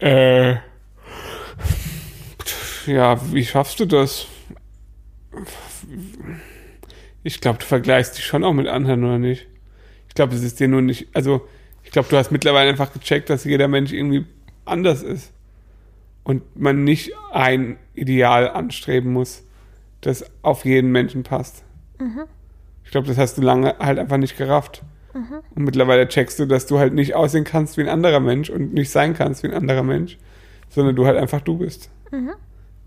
[0.00, 0.56] Äh.
[2.86, 4.26] Ja, wie schaffst du das?
[7.22, 9.46] Ich glaube, du vergleichst dich schon auch mit anderen, oder nicht?
[10.08, 11.08] Ich glaube, es ist dir nur nicht.
[11.12, 11.46] Also,
[11.84, 14.24] ich glaube, du hast mittlerweile einfach gecheckt, dass jeder Mensch irgendwie
[14.64, 15.32] anders ist.
[16.22, 19.42] Und man nicht ein Ideal anstreben muss,
[20.00, 21.64] das auf jeden Menschen passt.
[22.84, 24.82] Ich glaube, das hast du lange halt einfach nicht gerafft.
[25.12, 28.72] Und mittlerweile checkst du, dass du halt nicht aussehen kannst wie ein anderer Mensch und
[28.72, 30.18] nicht sein kannst wie ein anderer Mensch,
[30.68, 31.90] sondern du halt einfach du bist.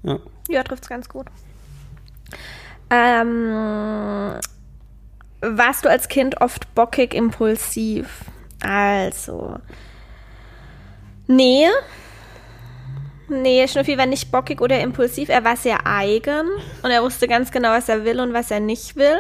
[0.04, 0.20] Ja.
[0.50, 1.28] Ja, trifft's ganz gut.
[2.90, 4.40] Ähm,
[5.42, 8.26] warst du als Kind oft bockig impulsiv?
[8.62, 9.58] Also.
[11.28, 11.68] Nee.
[13.42, 15.30] Nee, Schnüffi war nicht bockig oder impulsiv.
[15.30, 16.48] Er war sehr eigen
[16.82, 19.18] und er wusste ganz genau, was er will und was er nicht will.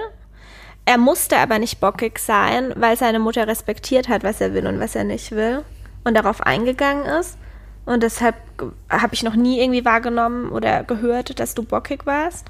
[0.85, 4.79] Er musste aber nicht bockig sein, weil seine Mutter respektiert hat, was er will und
[4.79, 5.63] was er nicht will
[6.03, 7.37] und darauf eingegangen ist.
[7.85, 8.35] Und deshalb
[8.89, 12.47] habe ich noch nie irgendwie wahrgenommen oder gehört, dass du bockig warst.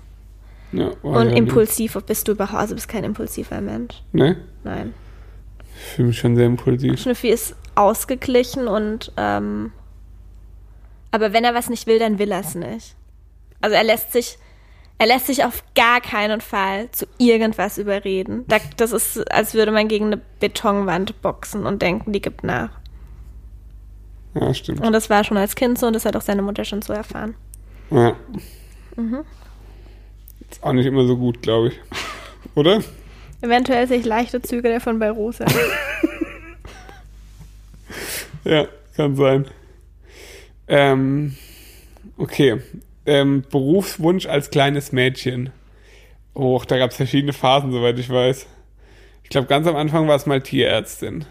[0.72, 4.02] Ja, war Und ja impulsiv bist du überhaupt, also bist kein impulsiver Mensch.
[4.12, 4.22] nie.
[4.22, 4.38] Ne?
[4.64, 4.94] Nein.
[5.76, 7.00] Ich fühle mich schon sehr impulsiv.
[7.00, 9.72] Schnüffi ist ausgeglichen und ähm,
[11.14, 12.96] aber wenn er was nicht will, dann will er es nicht.
[13.62, 14.40] Also er lässt sich,
[14.98, 18.46] er lässt sich auf gar keinen Fall zu irgendwas überreden.
[18.48, 22.72] Da, das ist, als würde man gegen eine Betonwand boxen und denken, die gibt nach.
[24.34, 24.82] Ja, stimmt.
[24.82, 26.94] Und das war schon als Kind so und das hat auch seine Mutter schon so
[26.94, 27.36] erfahren.
[27.92, 28.16] Ja.
[28.96, 29.20] Mhm.
[30.50, 31.80] Ist auch nicht immer so gut, glaube ich.
[32.56, 32.82] Oder?
[33.42, 35.46] Eventuell sehe ich leichte Züge davon bei Rosa.
[38.46, 39.46] Ja, kann sein.
[40.74, 41.36] Ähm,
[42.18, 42.60] okay.
[43.06, 45.52] Ähm, Berufswunsch als kleines Mädchen.
[46.34, 48.48] Oh, da gab es verschiedene Phasen, soweit ich weiß.
[49.22, 51.26] Ich glaube, ganz am Anfang war es mal Tierärztin.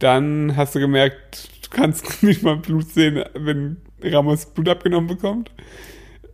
[0.00, 5.52] Dann hast du gemerkt, du kannst nicht mal Blut sehen, wenn Ramos Blut abgenommen bekommt.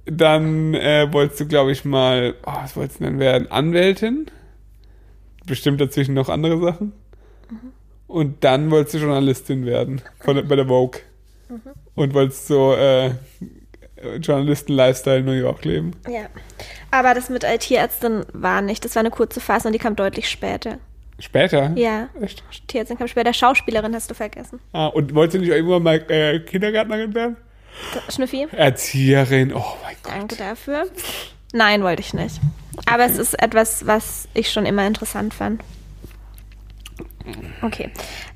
[0.07, 3.51] Dann äh, wolltest du, glaube ich, mal, oh, was wolltest du denn werden?
[3.51, 4.31] Anwältin?
[5.45, 6.95] Bestimmt dazwischen noch andere Sachen.
[8.07, 11.03] Und dann wolltest du Journalistin werden von, bei der Vogue.
[11.99, 13.11] Und wolltest so äh,
[14.21, 15.93] Journalisten-Lifestyle in New York leben.
[16.09, 16.27] ja.
[16.91, 18.83] Aber das mit Tierärztin war nicht.
[18.83, 20.79] Das war eine kurze Phase und die kam deutlich später.
[21.19, 21.73] Später?
[21.75, 22.09] Ja.
[22.23, 22.43] Echt?
[22.67, 23.35] Tierärztin kam später.
[23.35, 24.59] Schauspielerin hast du vergessen.
[24.73, 27.37] Ah, und wolltest du nicht irgendwann mal äh, Kindergärtnerin werden?
[28.09, 28.47] Schnüffi?
[28.53, 30.13] Erzieherin, oh mein Gott.
[30.15, 30.87] Danke dafür.
[31.53, 32.41] Nein, wollte ich nicht.
[32.87, 35.63] Aber es ist etwas, was ich schon immer interessant fand.
[37.61, 37.91] Okay.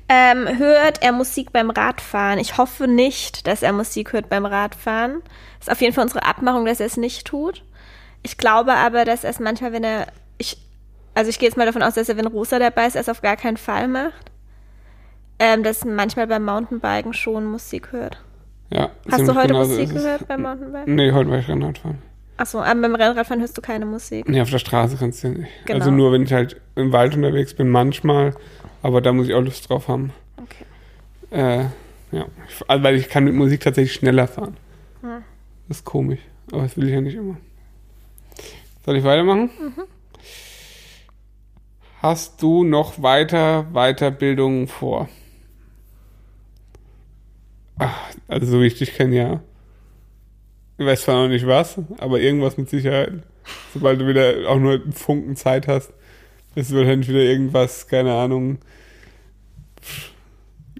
[0.09, 2.39] Ähm, hört er Musik beim Radfahren?
[2.39, 5.21] Ich hoffe nicht, dass er Musik hört beim Radfahren.
[5.59, 7.63] Ist auf jeden Fall unsere Abmachung, dass er es nicht tut.
[8.21, 10.07] Ich glaube aber, dass er es manchmal, wenn er.
[10.37, 10.57] Ich,
[11.13, 13.09] also ich gehe jetzt mal davon aus, dass er, wenn Rosa dabei ist, er es
[13.09, 14.31] auf gar keinen Fall macht.
[15.39, 18.21] Ähm, dass manchmal beim Mountainbiken schon Musik hört.
[18.69, 20.95] Ja, Hast du heute genau Musik gehört beim Mountainbiken?
[20.95, 22.01] Nee, heute war ich Rennradfahren.
[22.37, 24.27] Achso, aber beim Rennradfahren hörst du keine Musik.
[24.27, 25.51] Nee, auf der Straße kannst du ja nicht.
[25.65, 25.79] Genau.
[25.79, 28.35] Also nur, wenn ich halt im Wald unterwegs bin, manchmal.
[28.81, 30.11] Aber da muss ich auch Lust drauf haben.
[30.37, 30.65] Okay.
[31.31, 31.65] Äh,
[32.15, 32.25] ja.
[32.67, 34.57] Also, weil ich kann mit Musik tatsächlich schneller fahren.
[35.03, 35.21] Ja.
[35.67, 36.19] Das ist komisch.
[36.51, 37.37] Aber das will ich ja nicht immer.
[38.85, 39.49] Soll ich weitermachen?
[42.01, 45.07] Hast du noch weiter Weiterbildungen vor?
[47.77, 49.39] Ach, also so wie ich dich kenne, ja.
[50.77, 53.13] Ich weiß zwar noch nicht was, aber irgendwas mit Sicherheit.
[53.73, 55.91] Sobald du wieder auch nur einen Funken Zeit hast,
[56.55, 58.59] ist wahrscheinlich wieder irgendwas, keine Ahnung,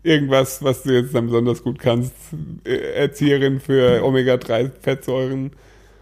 [0.04, 2.14] irgendwas, was du jetzt dann besonders gut kannst.
[2.66, 5.52] Äh, Erzieherin für Omega-3-Fettsäuren,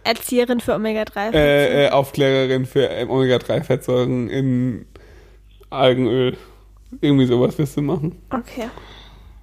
[0.04, 1.34] Erzieherin für Omega-3.
[1.34, 4.86] äh, äh, Aufklärerin für äh, Omega-3-Fettsäuren in
[5.70, 6.38] Algenöl.
[7.02, 8.18] Irgendwie sowas wirst du machen.
[8.32, 8.70] okay.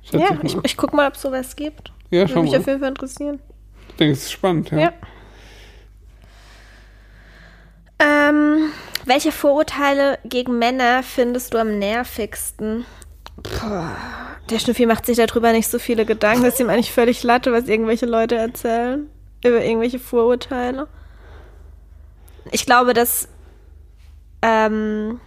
[0.02, 0.62] Schätze Ja, ich ich, mal.
[0.64, 1.92] ich guck mal, ob es sowas gibt.
[2.10, 2.58] ja Würde mich mal.
[2.58, 3.40] auf jeden Fall interessieren.
[3.98, 4.78] Denke, es ist spannend, ja.
[4.78, 4.92] Ja.
[8.00, 8.70] Ähm,
[9.06, 12.84] welche Vorurteile gegen Männer findest du am nervigsten?
[13.42, 13.84] Puh,
[14.50, 16.44] der Schnüffi macht sich darüber nicht so viele Gedanken.
[16.44, 19.08] Das ist ihm eigentlich völlig latte, was irgendwelche Leute erzählen.
[19.44, 20.88] Über irgendwelche Vorurteile.
[22.50, 23.28] Ich glaube, dass
[24.42, 25.20] ähm,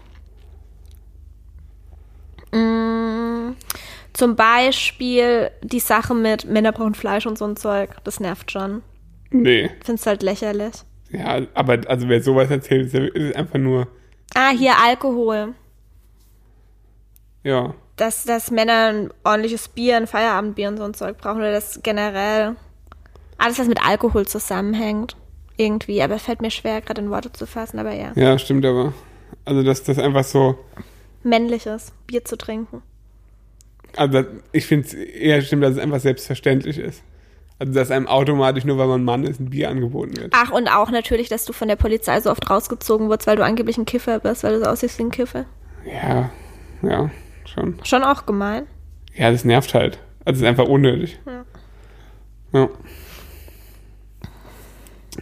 [2.52, 3.54] mh,
[4.14, 8.82] zum Beispiel die Sache mit Männer brauchen Fleisch und so ein Zeug, das nervt schon.
[9.30, 9.70] Nee.
[9.84, 10.74] Findest halt lächerlich.
[11.10, 13.88] Ja, aber also wer sowas erzählt, ist, einfach nur,
[14.34, 15.54] Ah, hier Alkohol.
[17.44, 17.74] ja.
[17.98, 21.82] Dass, dass Männer ein ordentliches Bier, ein Feierabendbier und so ein Zeug brauchen oder das
[21.84, 22.56] generell
[23.38, 25.16] alles, was mit Alkohol zusammenhängt.
[25.58, 28.12] Irgendwie, aber fällt mir schwer, gerade in Worte zu fassen, aber ja.
[28.16, 28.94] Ja, stimmt aber.
[29.46, 30.58] Also, dass das einfach so,
[31.24, 32.82] Männliches, Bier zu trinken.
[33.96, 37.04] Also ich finde es eher stimmt, dass es einfach selbstverständlich ist.
[37.60, 40.34] Also, dass einem automatisch, nur weil man Mann ist, ein Bier angeboten wird.
[40.36, 43.46] Ach, und auch natürlich, dass du von der Polizei so oft rausgezogen wurdest, weil du
[43.46, 45.46] angeblich ein Kiffer bist, weil du so aussiehst wie ein Kiffer.
[45.86, 46.32] Ja,
[46.82, 47.12] ja,
[47.46, 47.80] schon.
[47.84, 48.66] Schon auch gemein.
[49.14, 50.00] Ja, das nervt halt.
[50.26, 51.20] Also, es ist einfach unnötig.
[51.26, 51.46] Ja.
[52.54, 52.70] Ja.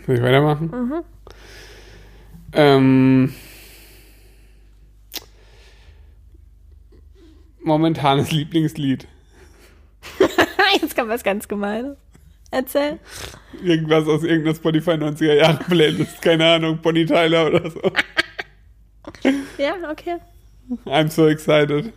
[0.06, 0.72] Soll ich weitermachen?
[0.72, 1.04] Mhm.
[2.54, 3.34] Ähm,
[7.62, 9.08] momentanes Lieblingslied.
[10.82, 11.98] Jetzt kommt was ganz Gemeines.
[12.52, 13.00] Erzähl.
[13.64, 16.22] Irgendwas aus irgendeiner Spotify 90er Jahre Playlist.
[16.22, 17.82] Keine Ahnung, Bonnie Tyler oder so.
[19.58, 20.18] Ja, okay.
[20.86, 21.92] I'm so excited.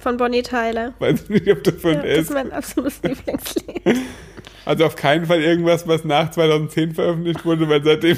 [0.00, 0.92] Von Bonnie Tyler.
[0.98, 2.28] Weiß nicht, ob das von Ja, der das ist.
[2.30, 3.82] ist mein absolutes Lieblingslied.
[4.64, 8.16] Also auf keinen Fall irgendwas, was nach 2010 veröffentlicht wurde, weil seitdem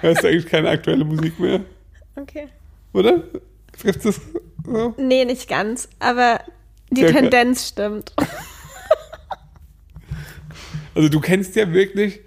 [0.00, 1.60] hörst du eigentlich keine aktuelle Musik mehr.
[2.16, 2.48] Okay.
[2.94, 3.22] Oder?
[3.82, 4.20] Trifft das
[4.64, 4.94] so?
[4.96, 6.40] Nee, nicht ganz, aber
[6.90, 7.20] die Circa.
[7.20, 8.12] Tendenz stimmt.
[10.94, 12.20] Also du kennst ja wirklich,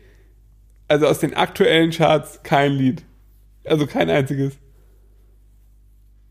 [0.88, 3.04] also aus den aktuellen Charts kein Lied.
[3.64, 4.54] Also kein einziges.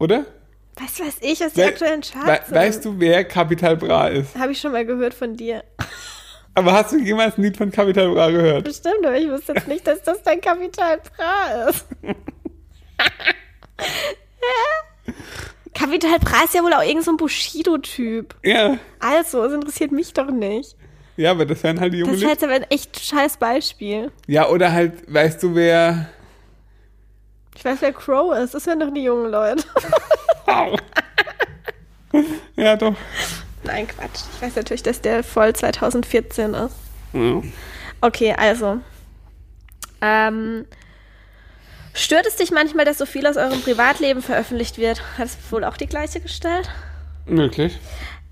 [0.01, 0.27] Oder?
[0.75, 4.09] Weißt du, was ich aus den We- aktuellen We Charts weißt du, wer Capital Bra
[4.09, 4.35] ist?
[4.37, 5.63] Habe ich schon mal gehört von dir.
[6.57, 8.65] Aber hast du jemals ein Lied von Capital Bra gehört?
[8.65, 11.87] Bestimmt, aber ich wusste jetzt nicht, dass das dein Kapital Bra ist.
[15.75, 18.35] Kapital Bra ist ja wohl auch irgend so ein Bushido-Typ.
[18.45, 18.79] Ja.
[19.01, 20.77] Also, es interessiert mich doch nicht.
[21.17, 22.33] Ja, aber das wären halt die Das jungen ist Lieder.
[22.33, 24.11] jetzt aber ein echt scheiß Beispiel.
[24.27, 26.09] Ja, oder halt, weißt du, wer.
[27.57, 28.55] Ich weiß, wer Crow ist.
[28.55, 29.65] Das wären doch die jungen Leute.
[30.47, 30.77] Au.
[32.57, 32.95] ja, doch.
[33.65, 34.23] Nein, Quatsch.
[34.37, 36.75] Ich weiß natürlich, dass der voll 2014 ist.
[37.13, 37.43] Ja.
[38.01, 38.81] Okay, also.
[40.01, 40.67] Ähm,
[41.95, 45.03] stört es dich manchmal, dass so viel aus eurem Privatleben veröffentlicht wird?
[45.19, 46.69] Hat es wohl auch die gleiche gestellt?
[47.27, 47.79] Möglich.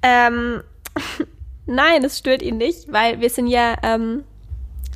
[0.02, 0.62] Ähm,
[1.66, 4.24] nein, es stört ihn nicht, weil wir sind ja, ähm,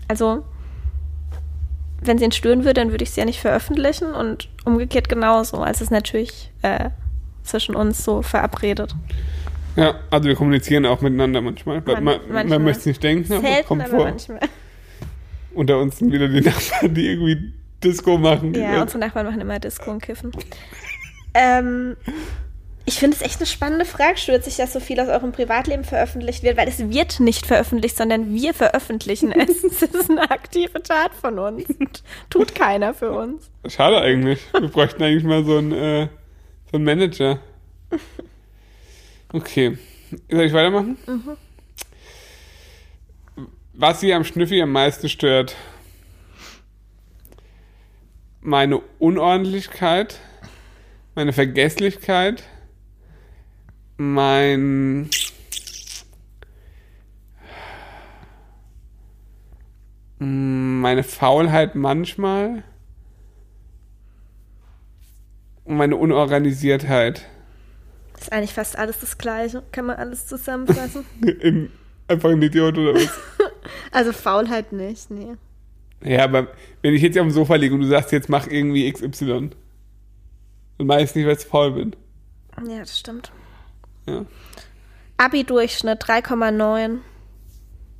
[0.08, 0.44] also,
[2.02, 5.58] wenn sie ihn stören würde, dann würde ich sie ja nicht veröffentlichen und umgekehrt genauso.
[5.58, 6.90] Also es ist natürlich äh,
[7.42, 8.94] zwischen uns so verabredet.
[9.76, 11.80] Ja, also wir kommunizieren auch miteinander manchmal.
[11.82, 14.04] Man, Man- man, möchte es nicht denken, aber es kommt vor.
[14.04, 14.40] manchmal.
[15.54, 17.52] Unter uns sind wieder die Nachbarn, die irgendwie
[17.82, 18.54] Disco machen.
[18.54, 20.32] Ja, unsere Nachbarn machen immer Disco und Kiffen.
[21.34, 21.96] ähm,
[22.88, 24.16] ich finde es echt eine spannende Frage.
[24.16, 26.56] Stört sich, dass so viel aus eurem Privatleben veröffentlicht wird?
[26.56, 29.64] Weil es wird nicht veröffentlicht, sondern wir veröffentlichen es.
[29.64, 31.64] Es ist eine aktive Tat von uns.
[32.30, 33.50] Tut keiner für uns.
[33.66, 34.40] Schade eigentlich.
[34.52, 36.08] Wir bräuchten eigentlich mal so einen, äh,
[36.70, 37.40] so einen Manager.
[39.32, 39.76] Okay.
[40.30, 40.96] Soll ich weitermachen?
[41.06, 41.36] Mhm.
[43.74, 45.56] Was Sie am Schnüffi am meisten stört?
[48.46, 50.20] Meine Unordentlichkeit,
[51.16, 52.44] meine Vergesslichkeit,
[53.96, 55.10] mein
[60.20, 62.62] meine Faulheit manchmal
[65.64, 67.26] und meine Unorganisiertheit.
[68.12, 69.64] Das ist eigentlich fast alles das Gleiche.
[69.72, 71.04] Kann man alles zusammenfassen?
[71.40, 71.72] In,
[72.06, 73.10] einfach ein Idiot oder was?
[73.90, 75.34] also Faulheit nicht, nee.
[76.04, 76.48] Ja, aber
[76.82, 79.50] wenn ich jetzt hier auf dem Sofa liege und du sagst, jetzt mach irgendwie XY,
[80.78, 81.96] dann weiß ich nicht, weil ich faul bin.
[82.68, 83.32] Ja, das stimmt.
[84.06, 84.24] Ja.
[85.16, 86.98] Abi-Durchschnitt 3,9.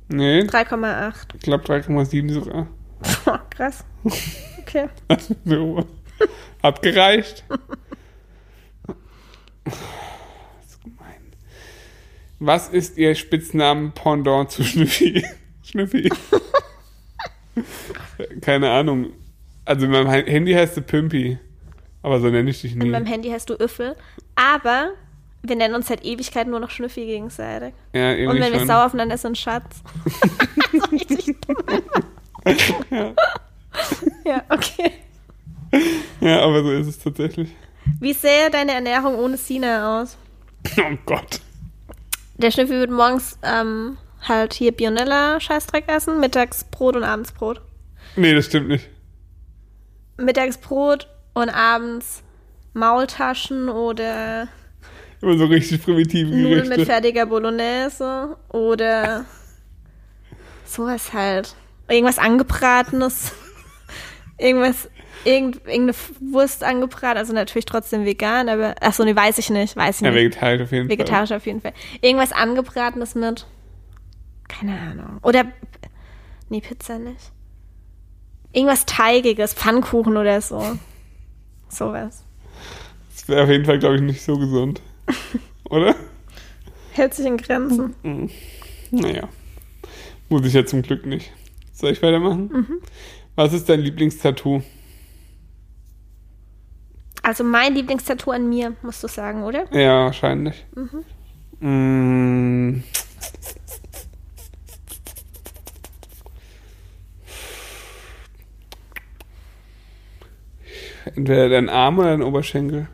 [0.09, 1.35] Nee, 3,8.
[1.35, 2.67] ich glaube 3,7 sogar.
[3.49, 3.83] Krass.
[4.59, 4.87] Okay.
[5.45, 5.85] so.
[6.61, 7.43] Abgereicht.
[9.65, 9.75] Das
[10.67, 11.33] ist gemein.
[12.39, 15.25] Was ist Ihr Spitznamen Pendant zu Schnüffi?
[15.63, 16.09] Schnüffi.
[18.41, 19.07] Keine Ahnung.
[19.65, 21.37] Also in meinem Handy heißt sie Pimpi.
[22.01, 22.89] Aber so nenne ich dich In nie.
[22.89, 23.95] meinem Handy hast du Üffel.
[24.35, 24.91] Aber
[25.43, 27.73] wir nennen uns seit Ewigkeiten nur noch Schnüffi gegenseitig.
[27.93, 28.67] Ja, irgendwie Und wenn wir schon.
[28.67, 29.81] sauer aufeinander sind, Schatz.
[30.71, 31.57] so richtig dumm.
[32.89, 33.13] Ja.
[34.25, 34.91] Ja, okay.
[36.21, 37.49] ja, aber so ist es tatsächlich.
[37.99, 40.17] Wie sähe deine Ernährung ohne Sina aus?
[40.79, 41.39] Oh Gott.
[42.37, 47.61] Der Schnüffi wird morgens ähm, halt hier Bionella-Scheißdreck essen, mittags Brot und abends Brot.
[48.15, 48.89] Nee, das stimmt nicht.
[50.17, 52.23] Mittags Brot und abends
[52.73, 54.47] Maultaschen oder
[55.21, 56.85] Immer so richtig primitive Nudeln mit Gerichte.
[56.85, 59.25] fertiger Bolognese oder
[60.65, 61.55] sowas halt.
[61.87, 63.31] Irgendwas angebratenes.
[64.39, 64.87] Irgendwas,
[65.25, 69.95] irgend, irgendeine Wurst angebraten, also natürlich trotzdem vegan, aber achso, nee, weiß ich nicht, weiß
[69.95, 70.19] ich Ja, nicht.
[70.19, 71.73] vegetarisch auf jeden Vegetarisch auf jeden Fall.
[72.01, 73.47] Irgendwas angebratenes mit,
[74.47, 75.19] keine Ahnung.
[75.23, 75.45] Oder,
[76.49, 77.31] nee, Pizza nicht.
[78.51, 80.61] Irgendwas Teigiges, Pfannkuchen oder so.
[81.69, 82.23] Sowas.
[83.11, 84.81] Das wäre auf jeden Fall, glaube ich, nicht so gesund.
[85.69, 85.95] Oder?
[86.93, 87.93] Hält sich in Grenzen.
[88.91, 89.27] Naja.
[90.29, 91.31] Muss ich ja zum Glück nicht.
[91.73, 92.81] Soll ich weitermachen?
[93.35, 94.63] Was ist dein Lieblingstattoo?
[97.21, 99.65] Also mein Lieblingstattoo an mir, musst du sagen, oder?
[99.77, 100.65] Ja, wahrscheinlich.
[101.59, 102.79] Mm.
[111.15, 112.87] Entweder dein Arm oder dein Oberschenkel.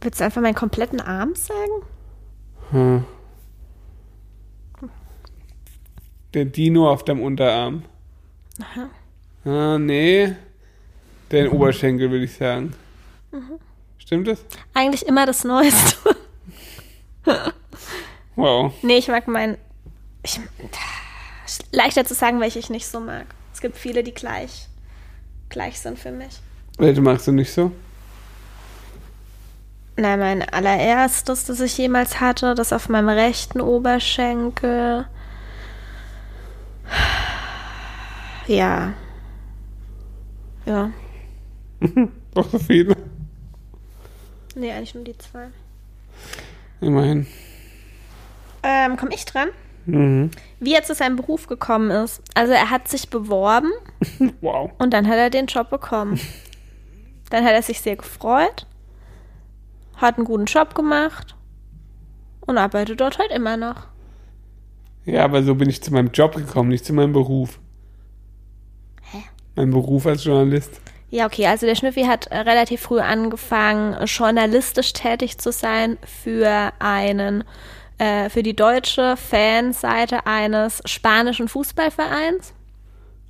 [0.00, 1.82] Willst du einfach meinen kompletten Arm sagen?
[2.70, 3.04] Hm.
[6.34, 7.84] Der Dino auf deinem Unterarm.
[8.60, 8.88] Aha.
[9.44, 10.34] Ah, nee.
[11.30, 12.74] Der Oberschenkel, würde ich sagen.
[13.98, 14.44] Stimmt das?
[14.74, 15.96] Eigentlich immer das Neueste.
[18.36, 18.72] Wow.
[18.80, 19.58] nee, ich mag meinen.
[20.22, 20.40] Ich,
[21.72, 23.26] leichter zu sagen, welche ich nicht so mag.
[23.52, 24.68] Es gibt viele, die gleich,
[25.50, 26.40] gleich sind für mich.
[26.80, 27.72] Welche magst du nicht so?
[29.96, 35.06] Na, mein allererstes, das ich jemals hatte, das auf meinem rechten Oberschenkel.
[38.46, 38.94] Ja.
[40.64, 40.90] Ja.
[42.34, 42.96] Doch so viele.
[44.54, 45.48] Nee, eigentlich nur die zwei.
[46.80, 47.26] Immerhin.
[48.62, 49.48] Ähm, komm ich dran?
[49.84, 50.30] Mhm.
[50.60, 52.22] Wie er zu seinem Beruf gekommen ist.
[52.34, 53.70] Also er hat sich beworben
[54.40, 54.70] Wow.
[54.78, 56.18] und dann hat er den Job bekommen.
[57.30, 58.66] Dann hat er sich sehr gefreut,
[59.96, 61.36] hat einen guten Job gemacht
[62.40, 63.86] und arbeitet dort halt immer noch.
[65.04, 67.58] Ja, aber so bin ich zu meinem Job gekommen, nicht zu meinem Beruf.
[69.10, 69.22] Hä?
[69.56, 70.80] Mein Beruf als Journalist.
[71.10, 76.72] Ja, okay, also der Schnüffi hat äh, relativ früh angefangen, journalistisch tätig zu sein für
[76.78, 77.42] einen,
[77.98, 82.54] äh, für die deutsche Fanseite eines spanischen Fußballvereins,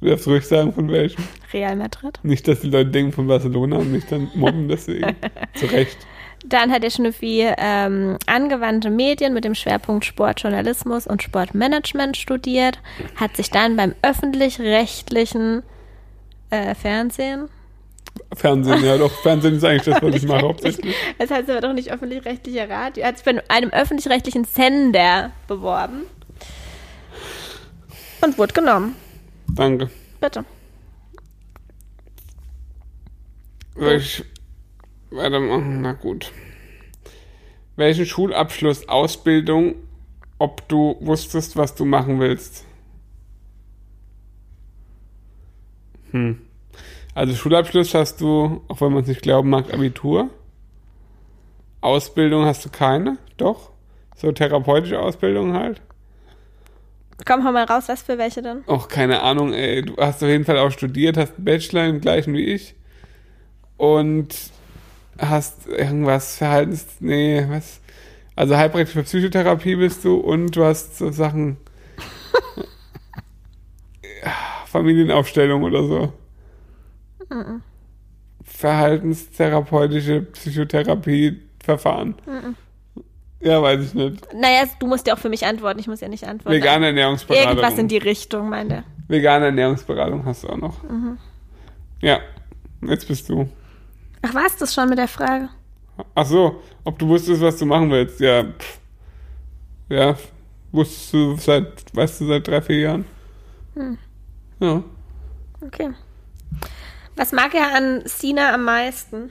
[0.01, 1.23] Du darfst ruhig sagen, von welchem.
[1.53, 2.19] Real Madrid.
[2.23, 5.15] Nicht, dass die Leute denken von Barcelona und mich dann mobben deswegen.
[5.55, 5.99] Zu Recht.
[6.45, 12.79] Dann hat der Schnüffi ähm, angewandte Medien mit dem Schwerpunkt Sportjournalismus und Sportmanagement studiert,
[13.17, 15.63] hat sich dann beim öffentlich-rechtlichen
[16.49, 17.51] äh, Fernsehen,
[18.35, 19.11] Fernsehen, ja doch.
[19.23, 20.95] Fernsehen ist eigentlich das, was ich mache hauptsächlich.
[21.19, 26.03] das heißt aber doch nicht öffentlich-rechtlicher Radio, er hat sich bei einem öffentlich-rechtlichen Sender beworben
[28.23, 28.97] und wurde genommen.
[29.55, 29.91] Danke.
[30.21, 30.45] Bitte.
[33.75, 34.25] Soll ich
[35.11, 35.81] weitermachen?
[35.81, 36.33] Na gut.
[37.77, 39.77] Welchen Schulabschluss, Ausbildung,
[40.39, 42.65] ob du wusstest, was du machen willst?
[46.11, 46.41] Hm.
[47.15, 50.31] Also Schulabschluss hast du, auch wenn man es nicht glauben mag, Abitur.
[51.81, 53.71] Ausbildung hast du keine, doch.
[54.17, 55.81] So therapeutische Ausbildung halt.
[57.25, 58.63] Komm, hau mal raus, was für welche denn?
[58.67, 59.83] Auch keine Ahnung, ey.
[59.83, 62.75] Du hast auf jeden Fall auch studiert, hast einen Bachelor im gleichen wie ich.
[63.77, 64.35] Und
[65.19, 66.87] hast irgendwas Verhaltens.
[67.01, 67.81] Nee, was?
[68.37, 71.59] Also Heilpraktiker für Psychotherapie bist du und du hast so Sachen.
[74.25, 74.33] Ja,
[74.67, 76.13] Familienaufstellung oder so.
[78.45, 82.15] Verhaltenstherapeutische Psychotherapie-Verfahren.
[83.41, 84.35] Ja, weiß ich nicht.
[84.35, 86.55] Naja, du musst ja auch für mich antworten, ich muss ja nicht antworten.
[86.55, 87.49] Vegane Ernährungsberatung.
[87.49, 88.85] Irgendwas in die Richtung, meinte er.
[89.09, 90.77] Vegane Ernährungsberatung hast du auch noch.
[92.01, 92.21] Ja,
[92.83, 93.49] jetzt bist du.
[94.23, 95.49] Ach, war es das schon mit der Frage?
[96.15, 98.21] Ach so, ob du wusstest, was du machen willst.
[98.21, 98.79] Ja, pff.
[99.89, 100.17] ja,
[100.73, 103.05] wusstest du seit, weißt du, seit drei, vier Jahren.
[104.61, 104.83] Ja,
[105.63, 105.91] Okay.
[107.17, 109.31] Was mag er an Sina am meisten?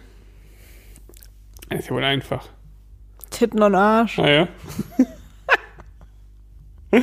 [1.70, 2.48] ist ja wohl einfach.
[3.30, 4.18] Titten und Arsch.
[4.18, 4.48] Naja.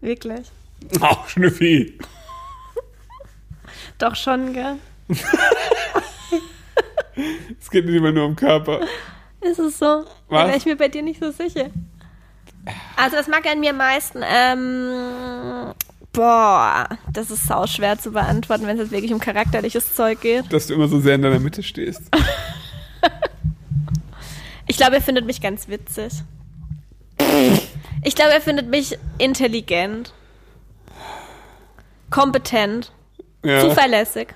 [0.00, 0.46] Wirklich.
[1.00, 1.98] Auch Schnüffi.
[3.98, 4.76] Doch schon, gell?
[7.60, 8.80] Es geht nicht immer nur um Körper.
[9.42, 9.86] Ist es so?
[10.04, 10.46] Da Was?
[10.46, 11.70] wäre ich mir bei dir nicht so sicher.
[12.96, 14.22] Also, was mag er an mir am meisten?
[14.22, 15.74] Ähm,
[16.12, 20.52] boah, das ist sau schwer zu beantworten, wenn es jetzt wirklich um charakterliches Zeug geht.
[20.52, 22.02] Dass du immer so sehr in deiner Mitte stehst.
[24.80, 26.22] Ich glaube, er findet mich ganz witzig.
[28.02, 30.14] Ich glaube, er findet mich intelligent.
[32.08, 32.90] Kompetent.
[33.44, 33.60] Ja.
[33.60, 34.28] Zuverlässig.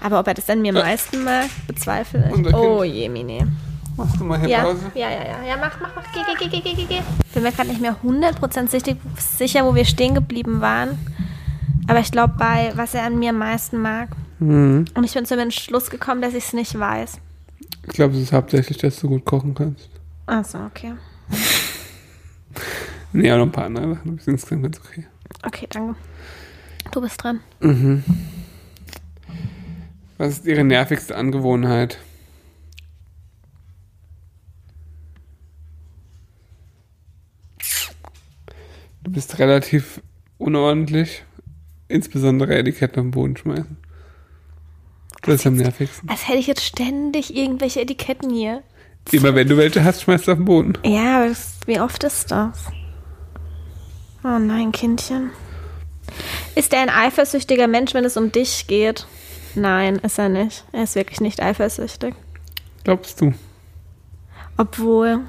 [0.00, 2.54] Aber ob er das an mir am meisten mag, bezweifle ich.
[2.54, 3.52] Oh je, Mine.
[3.96, 4.90] Machst du mal hier Ja, Pause?
[4.96, 5.42] ja, ja, ja.
[5.46, 6.12] Ja, mach, mach, mach.
[6.12, 7.02] Geh, geh, geh, geh, geh, geh.
[7.32, 10.98] Bin mir gerade nicht mehr 100% sicher, sicher, wo wir stehen geblieben waren.
[11.86, 14.08] Aber ich glaube, bei was er an mir am meisten mag.
[14.40, 14.86] Mhm.
[14.92, 17.20] Und ich bin zu dem Entschluss gekommen, dass ich es nicht weiß.
[17.86, 19.88] Ich glaube, es ist hauptsächlich, dass du gut kochen kannst.
[20.26, 20.94] Achso, okay.
[23.12, 24.18] Nee, auch noch ein paar andere Sachen.
[24.18, 25.06] aber Insgesamt ganz okay.
[25.42, 25.94] Okay, danke.
[26.92, 27.40] Du bist dran.
[30.18, 31.98] Was ist ihre nervigste Angewohnheit?
[39.02, 40.02] Du bist relativ
[40.38, 41.24] unordentlich.
[41.88, 43.76] Insbesondere Etiketten am Boden schmeißen.
[45.26, 46.08] Das ist am nervigsten.
[46.08, 48.62] Als hätte ich jetzt ständig irgendwelche Etiketten hier.
[49.12, 50.78] Immer wenn du welche hast, schmeißt du auf den Boden.
[50.84, 52.66] Ja, aber das, wie oft ist das?
[54.24, 55.30] Oh nein, Kindchen.
[56.54, 59.06] Ist er ein eifersüchtiger Mensch, wenn es um dich geht?
[59.54, 60.64] Nein, ist er nicht.
[60.72, 62.14] Er ist wirklich nicht eifersüchtig.
[62.84, 63.34] Glaubst du?
[64.56, 65.20] Obwohl.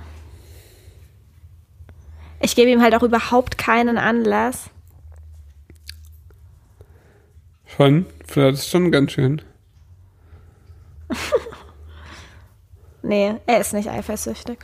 [2.40, 4.70] Ich gebe ihm halt auch überhaupt keinen Anlass.
[7.66, 8.06] Schon?
[8.34, 9.42] Das ist schon ganz schön.
[13.08, 14.60] Nee, er ist nicht eifersüchtig.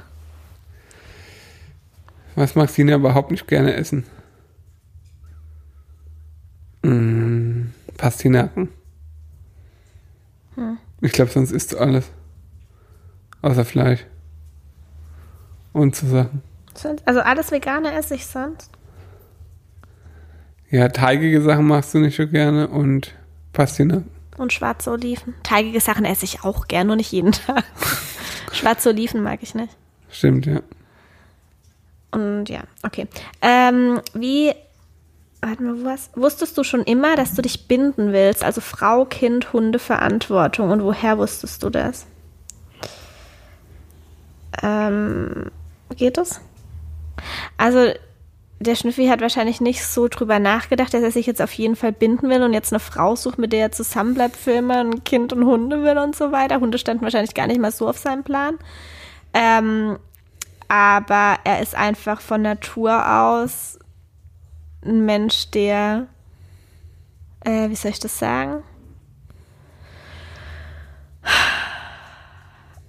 [2.36, 4.06] Was mag Sina überhaupt nicht gerne essen?
[6.82, 8.68] Mm, Pastinaken.
[10.56, 10.78] Hm.
[11.00, 12.12] Ich glaube, sonst isst du alles.
[13.42, 14.06] Außer Fleisch.
[15.72, 16.42] Und so Sachen.
[17.06, 18.72] Also alles Vegane esse ich sonst.
[20.70, 23.14] Ja, teigige Sachen machst du nicht so gerne und
[23.54, 24.13] Pastinaken.
[24.38, 25.36] Und schwarze Oliven.
[25.44, 27.64] Teigige Sachen esse ich auch gern, nur nicht jeden Tag.
[28.52, 29.76] schwarze Oliven mag ich nicht.
[30.10, 30.62] Stimmt, ja.
[32.12, 33.08] Und ja, okay.
[33.42, 34.54] Ähm, wie,
[35.42, 36.12] warte mal, was?
[36.16, 38.44] Wusstest du schon immer, dass du dich binden willst?
[38.44, 40.70] Also Frau, Kind, Hunde, Verantwortung.
[40.70, 42.06] Und woher wusstest du das?
[44.62, 45.50] Ähm,
[45.96, 46.40] geht das?
[47.58, 47.94] Also,
[48.64, 51.92] der Schnüffi hat wahrscheinlich nicht so drüber nachgedacht, dass er sich jetzt auf jeden Fall
[51.92, 55.34] binden will und jetzt eine Frau sucht, mit der er zusammenbleibt für immer, ein Kind
[55.34, 56.60] und Hunde will und so weiter.
[56.60, 58.58] Hunde standen wahrscheinlich gar nicht mal so auf seinem Plan.
[59.34, 59.98] Ähm,
[60.68, 63.78] aber er ist einfach von Natur aus
[64.86, 66.08] ein Mensch, der,
[67.46, 68.64] äh, wie soll ich das sagen?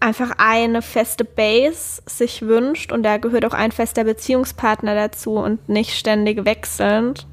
[0.05, 5.67] Einfach eine feste Base sich wünscht und da gehört auch ein fester Beziehungspartner dazu und
[5.71, 7.27] nicht ständig wechselnd.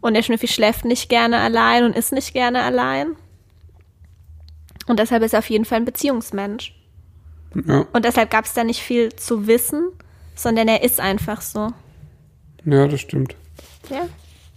[0.00, 3.14] Und der Schnüffi schläft nicht gerne allein und ist nicht gerne allein.
[4.88, 6.74] Und deshalb ist er auf jeden Fall ein Beziehungsmensch.
[7.64, 9.90] Ja, Und deshalb gab es da nicht viel zu wissen,
[10.34, 11.68] sondern er ist einfach so.
[12.64, 13.36] ja das stimmt.
[13.88, 14.08] Ja?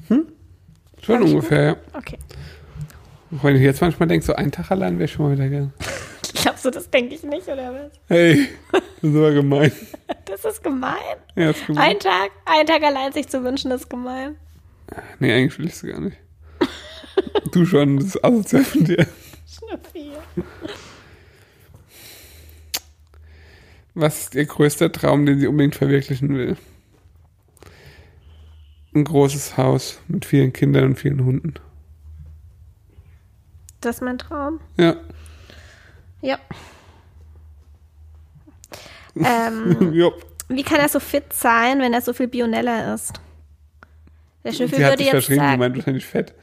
[0.08, 1.76] Schon Hab ich ungefähr, ja.
[1.94, 2.18] Okay.
[3.38, 5.72] Auch wenn ich jetzt manchmal denke, so ein Tag allein wäre schon mal wieder gern.
[6.42, 7.92] Glaubst du, das denke ich nicht, oder was?
[8.08, 9.72] Hey, das ist aber gemein.
[10.26, 10.94] Das ist gemein.
[11.36, 11.92] Ja, ist gemein.
[11.92, 14.36] Ein Tag, ein Tag allein sich zu wünschen, ist gemein.
[15.20, 16.18] Nee, eigentlich will ich es gar nicht.
[17.52, 19.08] Du schon, das ist asozial von dir.
[19.48, 20.12] Schnüffi.
[23.94, 26.58] Was ist Ihr größter Traum, den sie unbedingt verwirklichen will?
[28.94, 31.56] Ein großes Haus mit vielen Kindern und vielen Hunden.
[33.82, 34.60] Das ist mein Traum.
[34.78, 34.98] Ja.
[36.22, 36.40] Ja.
[39.16, 40.26] Ähm, Jupp.
[40.50, 43.20] wie kann er so fit sein, wenn er so viel Bioneller isst?
[44.44, 46.34] Der Schnüffel würde jetzt verschrieben, sagen, meint wahrscheinlich fett.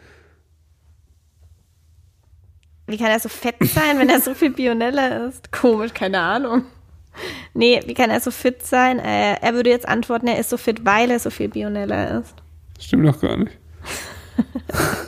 [2.86, 5.50] wie kann er so fett sein, wenn er so viel Bioneller isst?
[5.52, 6.64] Komisch, keine Ahnung.
[7.54, 8.98] Nee, wie kann er so fit sein?
[8.98, 12.34] Äh, er würde jetzt antworten, er ist so fit, weil er so viel Bioneller isst.
[12.80, 13.56] Stimmt doch gar nicht.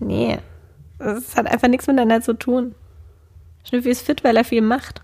[0.00, 0.38] Nee,
[0.98, 2.74] das hat einfach nichts miteinander zu tun.
[3.64, 5.02] Schnüffi ist fit, weil er viel macht.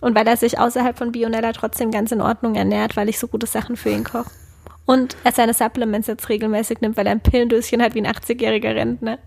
[0.00, 3.28] Und weil er sich außerhalb von Bionella trotzdem ganz in Ordnung ernährt, weil ich so
[3.28, 4.30] gute Sachen für ihn koche.
[4.84, 8.74] Und er seine Supplements jetzt regelmäßig nimmt, weil er ein Pillendöschen hat wie ein 80-jähriger
[8.74, 9.18] Rentner.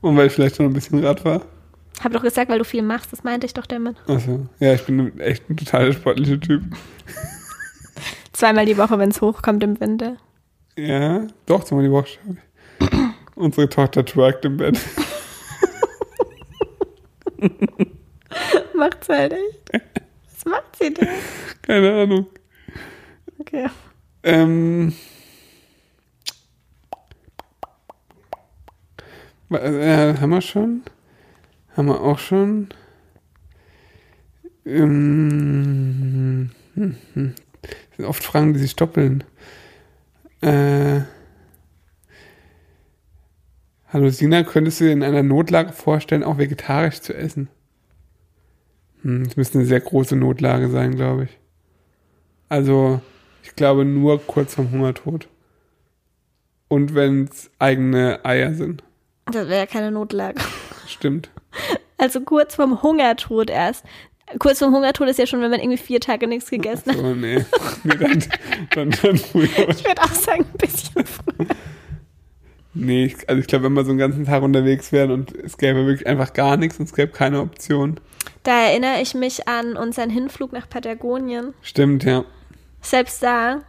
[0.00, 1.42] Und weil ich vielleicht noch ein bisschen Rad war.
[2.02, 3.96] Hab doch gesagt, weil du viel machst, das meinte ich doch damit.
[4.06, 6.62] Also, ja, ich bin echt ein total sportlicher Typ.
[8.32, 10.16] Zweimal die Woche, wenn es hochkommt im Winter.
[10.76, 12.18] Ja, doch, zweimal die Woche.
[13.34, 14.78] Unsere Tochter twerkt im Bett.
[18.74, 19.70] Macht's halt echt.
[20.34, 21.08] Was macht sie denn?
[21.62, 22.26] Keine Ahnung.
[23.38, 23.68] Okay.
[24.22, 24.92] Ähm,
[29.50, 30.82] äh, haben wir schon?
[31.76, 32.68] Haben wir auch schon?
[34.66, 37.34] Ähm, hm, hm.
[37.62, 39.24] Das sind oft Fragen, die sich doppeln.
[40.40, 41.00] Äh,
[43.90, 47.48] Hallo Sina, könntest du dir in einer Notlage vorstellen, auch vegetarisch zu essen?
[49.00, 51.38] Hm, das müsste eine sehr große Notlage sein, glaube ich.
[52.50, 53.00] Also,
[53.42, 55.28] ich glaube nur kurz vorm Hungertod.
[56.68, 58.84] Und wenn es eigene Eier sind.
[59.24, 60.42] Das wäre ja keine Notlage.
[60.86, 61.30] Stimmt.
[61.96, 63.86] Also kurz vorm Hungertod erst.
[64.38, 66.98] Kurz vorm Hungertod ist ja schon, wenn man irgendwie vier Tage nichts gegessen hat.
[66.98, 67.42] So, nee.
[67.84, 68.24] nee dann,
[68.74, 69.70] dann, dann früher.
[69.70, 71.46] Ich würde auch sagen, ein bisschen früher.
[72.80, 75.58] Nee, ich, also ich glaube, wenn wir so einen ganzen Tag unterwegs wären und es
[75.58, 77.98] gäbe wirklich einfach gar nichts und es gäbe keine Option.
[78.44, 81.54] Da erinnere ich mich an unseren Hinflug nach Patagonien.
[81.60, 82.24] Stimmt, ja.
[82.80, 83.62] Selbst da.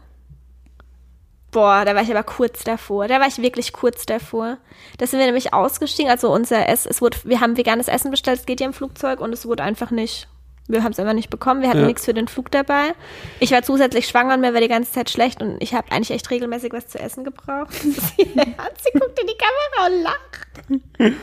[1.51, 3.07] Boah, da war ich aber kurz davor.
[3.07, 4.59] Da war ich wirklich kurz davor.
[4.99, 6.11] Da sind wir nämlich ausgestiegen.
[6.11, 9.21] Also unser Ess, es wurde, wir haben veganes Essen bestellt, es geht ja im Flugzeug
[9.21, 10.27] und es wurde einfach nicht,
[10.69, 11.61] wir haben es einfach nicht bekommen.
[11.61, 11.85] Wir hatten Ja.
[11.87, 12.93] nichts für den Flug dabei.
[13.39, 16.11] Ich war zusätzlich schwanger und mir war die ganze Zeit schlecht und ich habe eigentlich
[16.11, 17.73] echt regelmäßig was zu essen gebraucht.
[17.81, 21.13] Sie, guckt in die Kamera und lacht.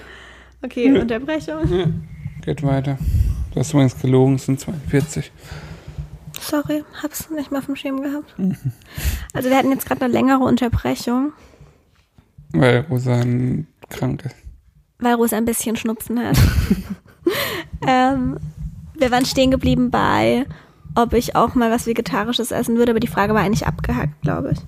[0.62, 2.02] Okay, Unterbrechung.
[2.44, 2.98] Geht weiter.
[3.52, 5.32] Du hast übrigens gelogen, es sind 42.
[6.40, 8.34] Sorry, hab's nicht mehr auf dem Schirm gehabt.
[9.32, 11.32] Also wir hatten jetzt gerade eine längere Unterbrechung.
[12.52, 13.22] Weil Rosa
[13.90, 14.36] krank ist.
[14.98, 16.36] Weil Rosa ein bisschen Schnupfen hat.
[17.86, 18.38] ähm,
[18.98, 20.46] wir waren stehen geblieben bei,
[20.94, 24.52] ob ich auch mal was Vegetarisches essen würde, aber die Frage war eigentlich abgehakt, glaube
[24.52, 24.58] ich.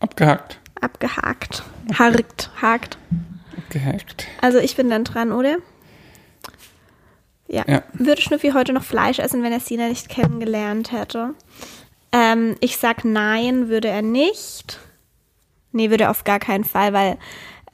[0.00, 0.60] Abgehakt.
[0.80, 1.62] Abgehakt.
[1.98, 2.50] Harkt.
[2.60, 2.98] Hakt.
[3.56, 4.26] Abgehakt.
[4.40, 5.56] Also ich bin dann dran, oder?
[7.48, 7.64] Ja.
[7.66, 7.82] Ja.
[7.92, 11.34] Würde Schnüffi heute noch Fleisch essen, wenn er Sina nicht kennengelernt hätte?
[12.12, 14.78] Ähm, ich sag nein, würde er nicht.
[15.72, 17.18] Nee, würde er auf gar keinen Fall, weil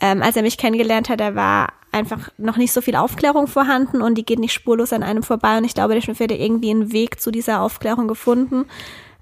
[0.01, 4.03] ähm, als er mich kennengelernt hat, da war einfach noch nicht so viel Aufklärung vorhanden
[4.03, 6.70] und die geht nicht spurlos an einem vorbei und ich glaube, der Schnüffi hätte irgendwie
[6.70, 8.66] einen Weg zu dieser Aufklärung gefunden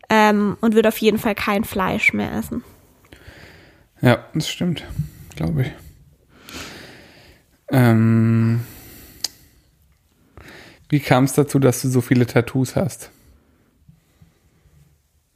[0.08, 2.64] ähm, und würde auf jeden Fall kein Fleisch mehr essen.
[4.00, 4.84] Ja, das stimmt,
[5.34, 5.72] glaube ich.
[7.70, 8.60] Ähm,
[10.88, 13.10] wie kam es dazu, dass du so viele Tattoos hast?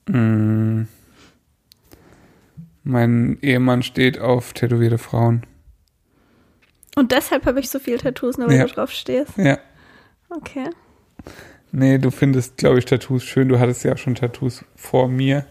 [0.07, 0.83] Mm,
[2.85, 5.47] mein Ehemann steht auf tätowierte Frauen.
[6.97, 8.67] Und deshalb habe ich so viele Tattoos, nur weil Ja.
[8.67, 9.37] du drauf stehst.
[9.37, 9.59] Ja.
[10.31, 10.71] Okay.
[11.71, 13.49] Nee, du findest, glaube ich, Tattoos schön.
[13.49, 15.47] Du hattest ja auch schon Tattoos vor mir.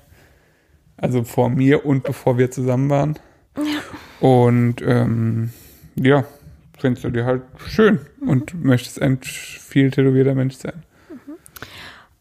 [0.97, 3.17] Also vor mir und bevor wir zusammen waren.
[3.57, 4.27] Ja.
[4.27, 5.51] Und ähm,
[5.95, 6.25] ja,
[6.77, 10.83] findest du dir halt schön und möchtest ein viel tätowierter Mensch sein.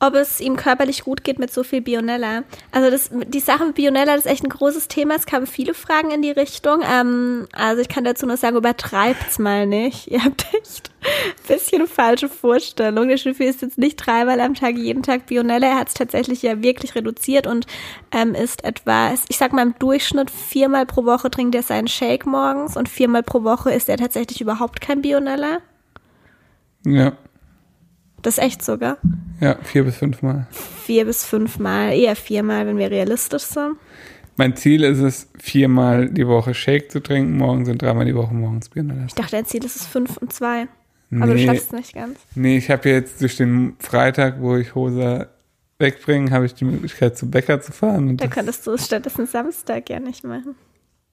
[0.00, 2.44] Ob es ihm körperlich gut geht mit so viel Bionella.
[2.72, 5.14] Also das, die Sache mit Bionella das ist echt ein großes Thema.
[5.14, 6.80] Es kamen viele Fragen in die Richtung.
[6.90, 10.06] Ähm, also ich kann dazu nur sagen, übertreibt's mal nicht.
[10.10, 13.08] Ihr habt echt ein bisschen falsche Vorstellung.
[13.08, 15.66] Der Schnüffel ist jetzt nicht dreimal am Tag jeden Tag Bionella.
[15.66, 17.66] Er hat es tatsächlich ja wirklich reduziert und
[18.10, 22.24] ähm, ist etwa, ich sag mal im Durchschnitt viermal pro Woche trinkt er seinen Shake
[22.24, 25.58] morgens und viermal pro Woche isst er tatsächlich überhaupt kein Bionella.
[26.86, 27.12] Ja,
[28.22, 28.98] Das ist echt sogar.
[29.40, 30.46] ja, vier bis fünfmal.
[30.84, 33.76] Vier bis fünfmal, eher viermal, wenn wir realistisch sind.
[34.36, 38.32] Mein Ziel ist es, viermal die Woche Shake zu trinken, morgens und dreimal die Woche
[38.34, 38.84] morgens Bier.
[39.06, 40.66] Ich dachte, dein Ziel ist es fünf und zwei.
[41.12, 42.18] Aber du Nee, schaffst es nicht ganz.
[42.36, 45.28] nee, ich habe jetzt durch den Freitag, wo ich Hose
[45.78, 48.16] wegbringe, habe ich die Möglichkeit, zu Bäcker zu fahren.
[48.16, 50.54] Da könntest du es stattdessen Samstag ja nicht machen.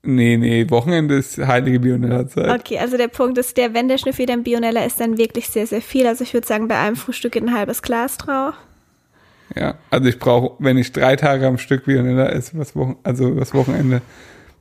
[0.08, 2.60] Nee, nee, Wochenende ist heilige Bionella-Zeit.
[2.60, 5.68] Okay, also der Punkt ist der, wenn der Schnüffel dann Bionella ist, dann wirklich sehr,
[5.68, 6.08] sehr viel.
[6.08, 8.56] Also ich würde sagen, bei einem Frühstück geht ein halbes Glas drauf.
[9.56, 13.34] Ja, also ich brauche, wenn ich drei Tage am Stück Bionella esse, was Wochen, also
[13.36, 14.02] das Wochenende,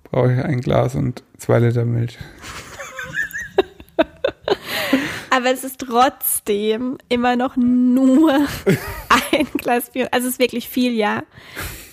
[0.05, 2.19] brauche ich ein Glas und zwei Liter Milch.
[5.31, 8.33] Aber es ist trotzdem immer noch nur
[9.33, 10.13] ein Glas Bionella.
[10.13, 11.23] Also es ist wirklich viel, ja.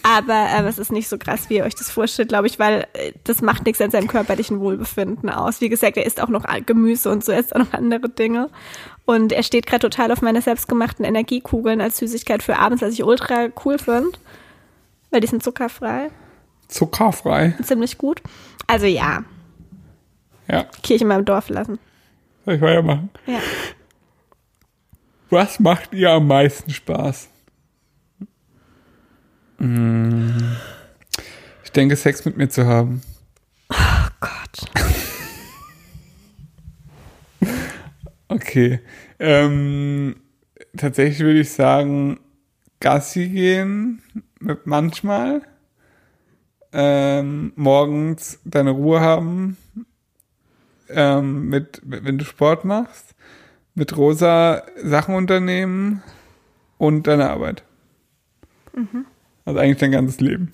[0.05, 2.87] Aber ähm, es ist nicht so krass, wie ihr euch das vorstellt, glaube ich, weil
[2.93, 5.61] äh, das macht nichts an seinem körperlichen Wohlbefinden aus.
[5.61, 8.49] Wie gesagt, er isst auch noch Gemüse und so, er isst auch noch andere Dinge.
[9.05, 13.03] Und er steht gerade total auf meine selbstgemachten Energiekugeln als Süßigkeit für abends, was ich
[13.03, 14.11] ultra cool finde.
[15.09, 16.09] Weil die sind zuckerfrei.
[16.67, 17.55] Zuckerfrei.
[17.63, 18.21] Ziemlich gut.
[18.67, 19.23] Also ja,
[20.49, 21.79] Ja, Kirche mal im Dorf lassen.
[22.45, 23.09] soll ich weitermachen?
[23.25, 23.39] Ja.
[25.29, 27.29] Was macht ihr am meisten Spaß?
[31.63, 33.01] Ich denke, Sex mit mir zu haben.
[33.69, 34.69] Oh Gott.
[38.27, 38.81] Okay.
[39.19, 40.17] Ähm,
[40.75, 42.19] tatsächlich würde ich sagen,
[42.81, 44.01] Gassi gehen
[44.39, 45.43] mit manchmal.
[46.73, 49.55] Ähm, morgens deine Ruhe haben.
[50.89, 53.15] Ähm, mit, wenn du Sport machst.
[53.75, 56.03] Mit Rosa Sachen unternehmen.
[56.77, 57.63] Und deine Arbeit.
[59.45, 60.53] Also eigentlich dein ganzes Leben.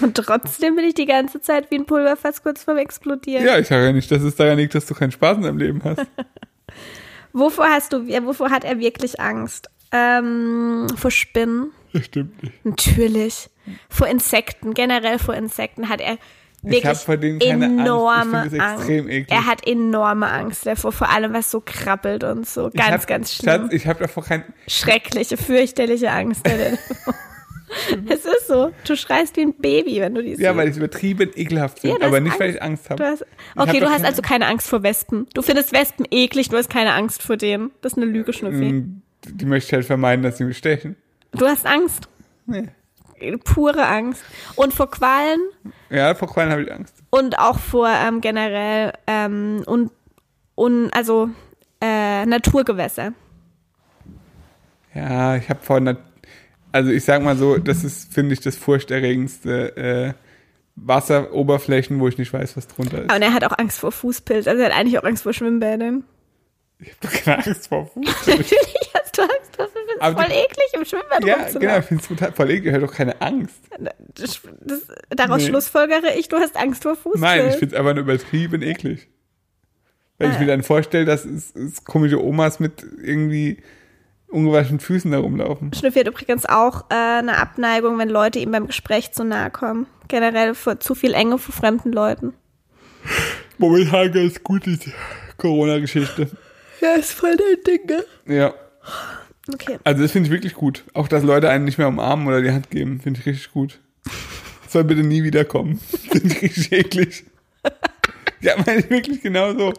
[0.00, 3.44] Und trotzdem bin ich die ganze Zeit wie ein Pulverfass kurz vorm Explodieren.
[3.44, 5.58] Ja, ich sage ja nicht, dass es daran liegt, dass du keinen Spaß in deinem
[5.58, 6.06] Leben hast.
[7.32, 9.70] Wovor hast du, wovor hat er wirklich Angst?
[9.90, 11.70] Ähm, vor Spinnen?
[11.94, 12.64] Das stimmt nicht.
[12.64, 13.48] Natürlich.
[13.88, 16.18] Vor Insekten, generell vor Insekten hat er
[16.62, 17.74] wirklich hab vor denen keine Angst.
[17.78, 18.78] Ich enorme das Angst.
[18.88, 19.30] extrem eklig.
[19.30, 22.68] Er hat enorme Angst davor, vor allem was so krabbelt und so.
[22.68, 23.62] Ich Ganz, hab, ganz schlimm.
[23.62, 24.44] Schatz, ich habe davor kein.
[24.68, 26.46] Schreckliche, fürchterliche Angst.
[28.08, 28.70] es ist so.
[28.86, 30.56] Du schreist wie ein Baby, wenn du die Ja, siehst.
[30.56, 32.56] weil ich übertrieben ekelhaft Ja, finde, du aber nicht, weil Angst.
[32.56, 33.04] ich Angst habe.
[33.04, 35.26] hast, hab okay, du hast keine- also keine Angst vor Wespen.
[35.34, 37.70] Du findest Wespen eklig, du hast keine Angst vor denen.
[37.80, 38.72] Das ist eine Lüge, Schnüffi.
[38.72, 40.96] Mm, Die möchte ich halt vermeiden, dass sie mich stechen.
[41.32, 42.08] Du hast Angst.
[42.46, 42.68] Nee.
[43.44, 44.22] Pure Angst.
[44.56, 45.40] Und vor Qualen
[45.90, 46.94] Ja, vor Quallen habe ich Angst.
[47.10, 49.90] und auch vor ähm, generell ähm, und,
[50.54, 51.30] und also
[51.80, 53.12] äh, Naturgewässer.
[54.94, 55.80] Ja, ich habe vor.
[55.80, 55.98] Nat
[56.74, 60.12] also ich sag mal so, das ist, finde ich, das furchterregendste äh,
[60.76, 63.14] Wasseroberflächen, wo ich nicht weiß, was drunter ist.
[63.14, 64.46] Und er hat auch Angst vor Fußpilz.
[64.46, 66.04] Also er hat eigentlich auch Angst vor Schwimmbädern.
[66.78, 68.04] Ich habe doch keine Angst vor Fuß.
[68.26, 69.51] Natürlich hast du Angst
[70.02, 72.66] Aber voll eklig, im Schwimmbad Ja, genau, ich finde es total voll eklig.
[72.66, 73.56] Ich habe doch keine Angst.
[74.14, 74.80] Das, das,
[75.10, 75.48] daraus Nee.
[75.48, 77.20] schlussfolgere ich, du hast Angst vor Fußpilz.
[77.20, 79.08] Nein, ich finde es einfach nur übertrieben eklig.
[80.18, 80.40] Weil ich Ah.
[80.40, 83.62] mir dann vorstelle, dass es, es komische Omas mit irgendwie
[84.28, 85.72] ungewaschenen Füßen da rumlaufen.
[85.74, 89.86] Schnüffi hat übrigens auch äh, eine Abneigung, wenn Leute ihm beim Gespräch zu nahe kommen.
[90.08, 92.32] Generell vor zu viel Enge vor fremden Leuten.
[93.58, 94.92] Momentan ganz gut, diese
[95.38, 96.30] Corona-Geschichte.
[96.80, 98.04] Ja, ist voll dein Ding, ne?
[98.34, 98.54] Ja,
[99.52, 99.78] Okay.
[99.82, 100.84] also das finde ich wirklich gut.
[100.94, 103.80] Auch, dass Leute einen nicht mehr umarmen oder die Hand geben, finde ich richtig gut.
[104.68, 105.78] Soll bitte nie wiederkommen.
[106.10, 107.24] Finde ich richtig eklig.
[108.40, 109.74] Ja, meine ich wirklich genauso.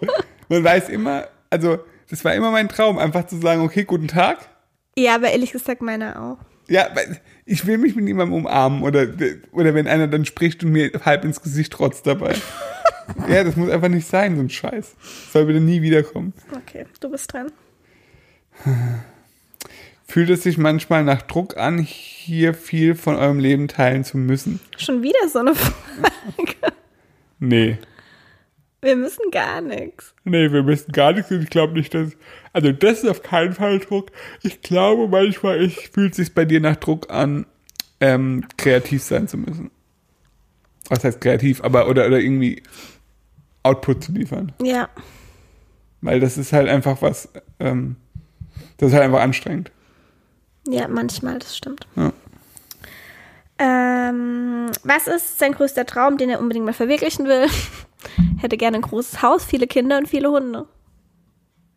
[0.50, 4.48] Man weiß immer, also das war immer mein Traum, einfach zu sagen, okay, guten Tag.
[4.96, 6.38] Ja, aber ehrlich gesagt meiner auch.
[6.68, 9.08] Ja, weil ich will mich mit niemandem umarmen oder,
[9.52, 12.36] oder wenn einer dann spricht und mir halb ins Gesicht trotzt dabei.
[13.28, 14.96] ja, das muss einfach nicht sein, so ein Scheiß.
[15.32, 16.34] Soll bitte nie wiederkommen.
[16.56, 17.52] Okay, du bist dran.
[20.06, 24.60] Fühlt es sich manchmal nach Druck an, hier viel von eurem Leben teilen zu müssen?
[24.78, 26.74] Schon wieder so eine Frage.
[27.40, 27.78] Nee.
[28.82, 30.14] Wir müssen gar nichts.
[30.26, 32.12] Nee, wir müssen gar nichts und ich glaube nicht, dass.
[32.52, 34.12] Also, das ist auf keinen Fall Druck.
[34.42, 37.46] Ich glaube manchmal, ich fühlt sich bei dir nach Druck an,
[38.02, 39.72] ähm, kreativ sein zu müssen.
[40.90, 42.62] Was heißt kreativ, aber oder, oder irgendwie
[43.64, 44.52] Output zu liefern.
[44.62, 44.90] Ja.
[46.02, 47.30] Weil das ist halt einfach was,
[47.62, 47.96] ähm,
[48.78, 49.72] das ist halt einfach anstrengend.
[50.68, 51.88] Ja, manchmal, das stimmt.
[51.96, 52.12] Ja.
[53.60, 57.48] Ähm, was ist sein größter Traum, den er unbedingt mal verwirklichen will?
[58.38, 60.68] Hätte gerne ein großes Haus, viele Kinder und viele Hunde.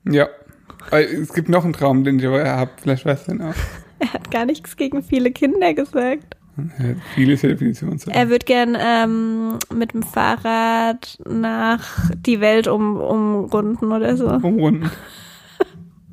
[0.09, 0.29] Ja.
[0.91, 2.71] Aber Es gibt noch einen Traum, den ich habe.
[2.81, 3.55] Vielleicht weißt du den auch.
[3.99, 6.37] Er hat gar nichts gegen viele Kinder gesagt.
[6.59, 8.15] Ja, Viele ist ja Definitionssache.
[8.15, 14.29] Er würde gern ähm, mit dem Fahrrad nach die Welt um, umrunden oder so.
[14.29, 14.91] Umrunden.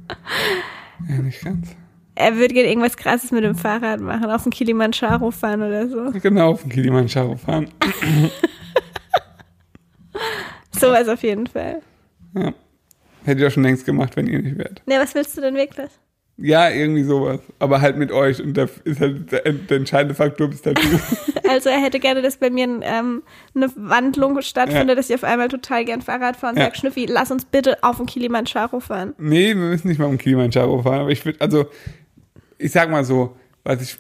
[1.09, 1.75] ja, nicht ganz.
[2.15, 6.11] Er würde gern irgendwas Krasses mit dem Fahrrad machen, auf den Kilimanjaro fahren oder so.
[6.21, 7.69] Genau, auf den Kilimanjaro fahren.
[10.71, 11.81] Sowas auf jeden Fall.
[12.35, 12.53] Ja.
[13.25, 14.81] Hätte ich auch schon längst gemacht, wenn ihr nicht wärt.
[14.85, 15.89] Ne, was willst du denn wirklich?
[16.37, 17.39] Ja, irgendwie sowas.
[17.59, 18.41] Aber halt mit euch.
[18.43, 20.99] Und da ist halt der, der entscheidende Faktor bist halt du.
[21.49, 23.21] Also er hätte gerne, dass bei mir ähm,
[23.53, 24.95] eine Wandlung stattfindet, Ja.
[24.95, 26.65] dass ich auf einmal total gern Fahrrad fahre und Ja.
[26.65, 29.13] sag, Schnüffi, lass uns bitte auf den Kilimanjaro fahren.
[29.19, 31.01] nee, wir müssen nicht mal um Kilimanjaro fahren.
[31.01, 31.65] Aber ich würde, also,
[32.57, 33.97] ich sag mal so, was ich,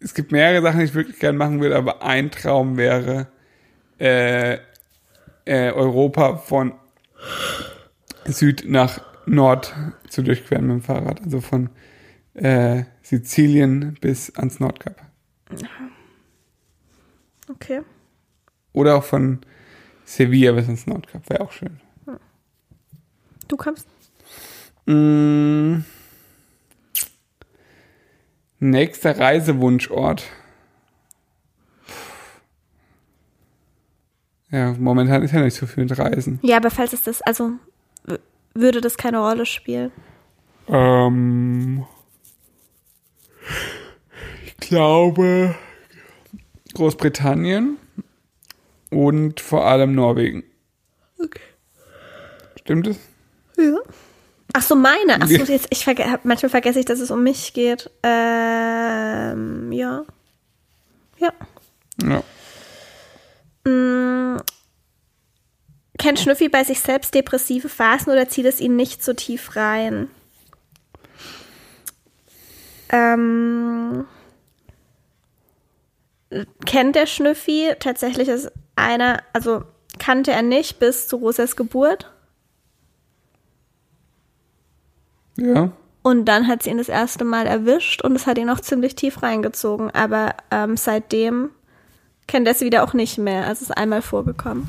[0.00, 3.28] es gibt mehrere Sachen, die ich wirklich gerne machen würde, aber ein Traum wäre,
[3.98, 4.58] äh,
[5.44, 6.72] äh, Europa von
[8.24, 9.74] Süd nach Nord
[10.08, 11.22] zu durchqueren mit dem Fahrrad.
[11.22, 11.70] Also von
[12.34, 15.00] äh, Sizilien bis ans Nordkap.
[17.48, 17.82] Okay.
[18.72, 19.40] Oder auch von
[20.04, 21.28] Sevilla bis ans Nordkap.
[21.30, 21.80] Wäre auch schön.
[23.48, 23.86] Du kommst.
[24.86, 25.84] Mm.
[28.58, 30.24] Nächster Reisewunschort.
[34.50, 36.38] Ja, momentan ist ja nicht so viel mit Reisen.
[36.42, 37.52] Ja, aber falls es das, also
[38.54, 39.92] würde das keine Rolle spielen.
[40.68, 41.84] Ähm,
[44.44, 45.54] ich glaube
[46.74, 47.76] Großbritannien
[48.90, 50.44] und vor allem Norwegen.
[51.18, 51.40] Okay.
[52.60, 52.98] Stimmt es?
[53.56, 53.78] Ja.
[54.58, 55.18] Ach so, meine.
[55.20, 57.90] Ach so, jetzt, ich verge manchmal vergesse ich, dass es um mich geht.
[58.02, 60.06] Ähm, ja.
[61.18, 61.32] Ja.
[62.02, 62.22] Ja.
[63.70, 64.38] Mm.
[65.98, 70.08] Kennt Schnüffi bei sich selbst depressive Phasen oder zieht es ihn nicht so tief rein?
[72.88, 74.06] Ähm,
[76.64, 79.64] kennt der Schnüffi tatsächlich ist einer, also
[79.98, 82.10] kannte er nicht bis zu Rosas Geburt
[85.36, 85.70] Ja.
[86.02, 88.94] und dann hat sie ihn das erste Mal erwischt und es hat ihn auch ziemlich
[88.94, 91.50] tief reingezogen, aber ähm, seitdem
[92.26, 94.66] kennt er es wieder auch nicht mehr, also es ist einmal vorgekommen.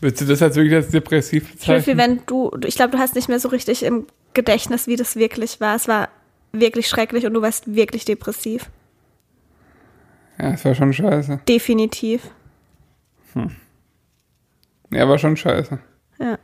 [0.00, 1.98] Willst du das jetzt wirklich als depressiv bezeichnen?
[1.98, 5.60] wenn du, ich glaube, du hast nicht mehr so richtig im Gedächtnis, wie das wirklich
[5.60, 5.76] war.
[5.76, 6.08] Es war
[6.52, 8.70] wirklich schrecklich und du warst wirklich depressiv.
[10.38, 11.40] Ja, es war schon scheiße.
[11.46, 12.22] Definitiv.
[14.90, 15.78] Ja, war schon scheiße.
[16.18, 16.38] Ja.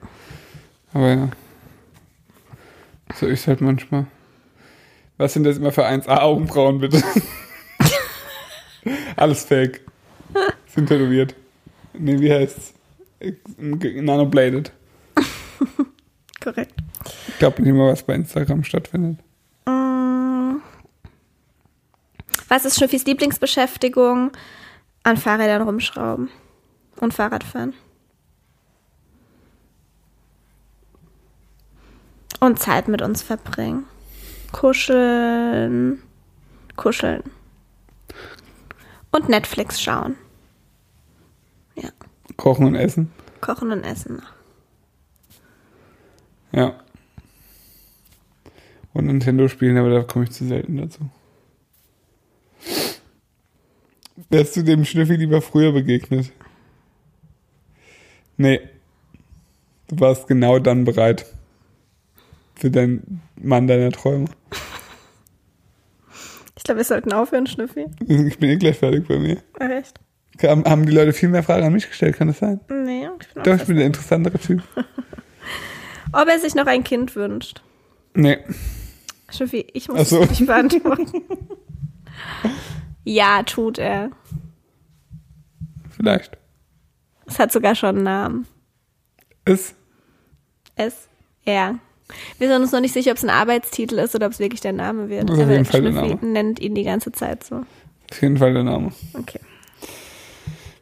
[0.93, 1.29] Aber ja.
[3.19, 4.07] So ist halt manchmal.
[5.17, 7.03] Was sind das immer für 1A-Augenbrauen, bitte?
[9.17, 9.81] Alles fake.
[10.67, 11.35] Sind tätowiert.
[11.95, 12.75] Nee, wie heißt's?
[13.59, 14.73] Nanobladed.
[16.45, 16.75] Korrekt.
[17.29, 19.19] Ich glaube nicht mal, was bei Instagram stattfindet.
[19.67, 20.57] Mm.
[22.49, 24.33] Was ist Schnüffis Lieblingsbeschäftigung?
[25.03, 26.29] An Fahrrädern rumschrauben
[27.01, 27.75] und Fahrradfahren.
[32.41, 33.85] Und Zeit mit uns verbringen.
[34.53, 36.03] Kuscheln.
[36.77, 37.23] Kuscheln.
[39.11, 40.17] Und Netflix schauen.
[41.75, 41.91] Ja.
[42.37, 43.11] Kochen und essen.
[43.41, 44.23] Kochen und essen.
[46.53, 46.75] Ja.
[48.93, 51.11] Und Nintendo spielen, aber da komme ich zu selten dazu.
[54.31, 56.33] Wärst du dem Schnüffi lieber früher begegnet?
[58.37, 58.61] Nee.
[59.89, 61.27] Du warst genau dann bereit.
[62.57, 64.27] Für deinen Mann deiner Träume.
[66.57, 67.87] Ich glaube, wir sollten aufhören, Schnüffi.
[68.01, 69.43] Ich bin eh gleich fertig bei mir.
[69.59, 70.01] Echt?
[70.43, 72.61] Haben die Leute viel mehr Fragen an mich gestellt, kann das sein?
[72.69, 74.63] Nee, ich bin auch Doch, ich bin der interessantere Typ.
[76.13, 77.63] Ob er sich noch ein Kind wünscht.
[78.15, 78.39] Nee.
[79.31, 80.23] Schnüffi, ich muss so.
[80.23, 81.23] es nicht beantworten.
[83.05, 84.11] ja, tut er.
[85.91, 86.39] Vielleicht.
[87.27, 88.47] Es hat sogar schon einen Namen.
[89.45, 89.75] Ist.
[90.77, 91.09] S.
[91.45, 91.79] R.
[92.39, 94.61] Wir sind uns noch nicht sicher, ob es ein Arbeitstitel ist oder ob es wirklich
[94.61, 95.25] der Name wird.
[95.25, 96.33] Ist auf Aber jeden Fall der Schnüffi Name.
[96.33, 97.65] nennt ihn die ganze Zeit so.
[98.11, 98.93] Auf jeden Fall der Name.
[99.15, 99.41] Okay.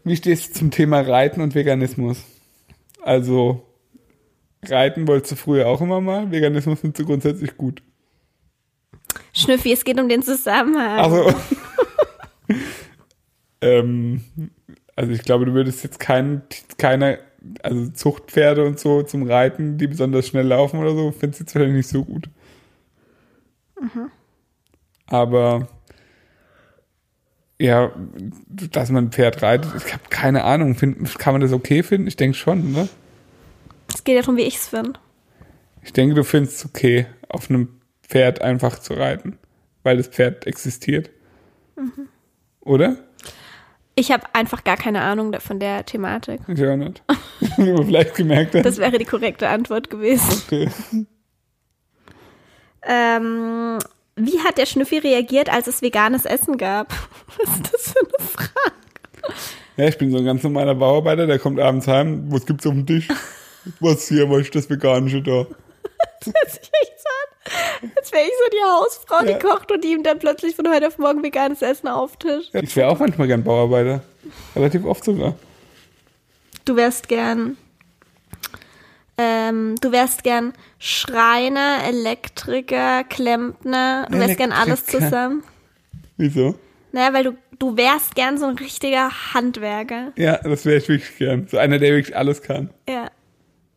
[0.05, 2.18] Wie stehst du zum Thema Reiten und Veganismus?
[3.01, 3.62] Also,
[4.66, 7.83] Reiten wolltest du früher auch immer mal, Veganismus findest du grundsätzlich gut.
[9.33, 10.99] Schnüffi, es geht um den Zusammenhang.
[10.99, 11.35] Also,
[13.62, 14.25] ähm,
[14.95, 16.43] also ich glaube, du würdest jetzt kein,
[16.79, 17.18] keine,
[17.63, 21.55] also Zuchtpferde und so zum Reiten, die besonders schnell laufen oder so, findest du jetzt
[21.55, 22.29] wahrscheinlich nicht so gut.
[25.07, 25.69] Aber
[27.59, 27.93] ja,
[28.49, 30.75] dass man ein Pferd reitet, ich habe keine Ahnung.
[30.75, 32.07] Find, kann man das okay finden?
[32.07, 32.89] Ich denke schon, ne?
[33.95, 34.99] es geht ja darum, wie ich es finde.
[35.83, 39.39] Ich denke, du findest es okay, auf einem Pferd einfach zu reiten,
[39.83, 41.11] weil das Pferd existiert.
[42.61, 42.97] Oder?
[43.97, 46.41] Ich habe einfach gar keine Ahnung von der Thematik.
[46.49, 47.03] Ich auch nicht.
[47.59, 48.65] Aber vielleicht gemerkt hast.
[48.65, 50.43] Das wäre die korrekte Antwort gewesen.
[50.47, 50.69] Okay.
[52.83, 53.79] Ähm,
[54.17, 56.93] wie hat der Schnüffi reagiert, als es veganes Essen gab?
[57.39, 58.75] Was ist das für eine Frage?
[59.77, 62.27] Ja, ich bin so ein ganz normaler Bauarbeiter, der kommt abends heim.
[62.29, 63.09] Was gibt's auf dem Tisch?
[63.81, 65.47] Was hier, was ist das Veganische da?
[66.21, 66.94] Das hört sich echt
[67.97, 69.32] als wäre ich so die Hausfrau, Ja.
[69.39, 72.53] die kocht und die ihm dann plötzlich von heute auf morgen veganes Essen auftischt.
[72.55, 74.03] Ja, ich wäre auch manchmal gern Bauarbeiter.
[74.57, 75.35] Relativ oft sogar.
[76.64, 77.57] Du wärst gern,
[79.18, 85.05] ähm, du wärst gern Schreiner, Elektriker, Klempner, du wärst gern alles Elektriker.
[85.05, 85.43] zusammen.
[86.16, 86.55] Wieso?
[86.93, 90.12] Naja, weil du, du wärst gern so ein richtiger Handwerker.
[90.16, 91.47] Ja, das wäre ich wirklich gern.
[91.51, 92.70] So einer, der wirklich alles kann.
[92.89, 93.09] Ja.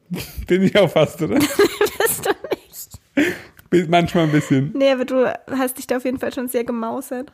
[0.47, 1.35] Bin ich auch fast, oder?
[1.39, 3.35] Bist du nicht?
[3.87, 4.71] Manchmal ein bisschen.
[4.73, 7.31] Nee, aber du hast dich da auf jeden Fall schon sehr gemausert.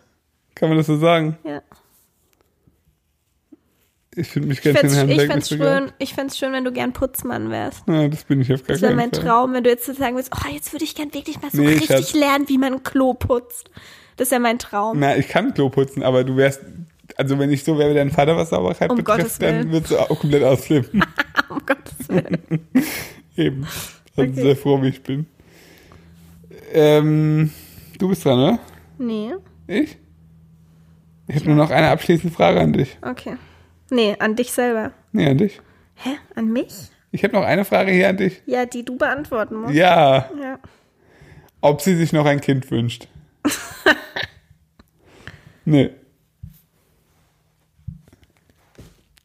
[0.56, 1.38] Kann man das so sagen?
[1.44, 1.62] Ja.
[4.16, 5.80] Ich finde mich Ich ganz schön ich, fänd's sogar.
[5.80, 7.84] schön, ich schön, wenn du gern Putzmann wärst.
[7.88, 9.24] Ja, das bin ich auf gar Das wäre keinen mein Fall.
[9.24, 11.62] Traum, wenn du jetzt so sagen willst, oh, jetzt würde ich gern wirklich mal so
[11.62, 12.14] Nee, richtig Schatz.
[12.14, 13.72] lernen, wie man ein Klo putzt.
[14.18, 15.00] Das wäre mein Traum.
[15.00, 16.62] Na, ich kann Klo putzen, aber du wärst,
[17.18, 19.98] also wenn ich so wäre wie dein Vater, was Sauberkeit Um betrifft, dann würdest du
[19.98, 21.04] auch komplett ausflippen.
[21.50, 22.68] um Gottes Willen.
[23.36, 23.64] Eben.
[24.16, 24.42] Also Okay.
[24.44, 25.26] sehr froh, wie ich bin.
[26.74, 27.52] Ähm,
[28.00, 28.60] du bist dran, oder?
[28.98, 29.34] Nee,
[29.68, 29.98] Ich?
[31.28, 32.98] Ich habe nur noch eine abschließende Frage an dich.
[33.02, 33.38] okay.
[33.90, 34.92] Nee, an dich selber.
[35.12, 35.62] Nee, an dich.
[35.96, 36.10] Hä?
[36.36, 36.74] An mich?
[37.12, 38.42] Ich habe noch eine Frage hier an dich.
[38.48, 39.74] Ja, die du beantworten musst.
[39.76, 40.60] Ja, Ja.
[41.62, 43.08] ob sie sich noch ein Kind wünscht.
[45.66, 45.92] nee.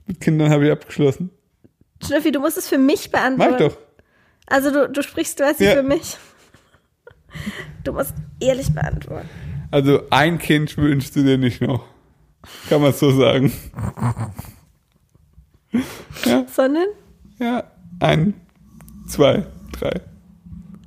[0.06, 1.30] Mit Kindern habe ich abgeschlossen.
[2.04, 3.52] Schnüffi, du musst es für mich beantworten.
[3.52, 3.78] Mach ich doch.
[4.46, 5.72] Also du, du sprichst quasi Ja.
[5.74, 6.16] für mich.
[7.84, 9.28] Du musst ehrlich beantworten.
[9.70, 11.84] Also ein Kind wünschst du dir nicht noch.
[12.68, 13.52] Kann man so sagen.
[16.46, 16.86] Sondern?
[17.38, 17.64] Ja,
[18.00, 18.34] ein,
[19.06, 20.00] zwei, drei.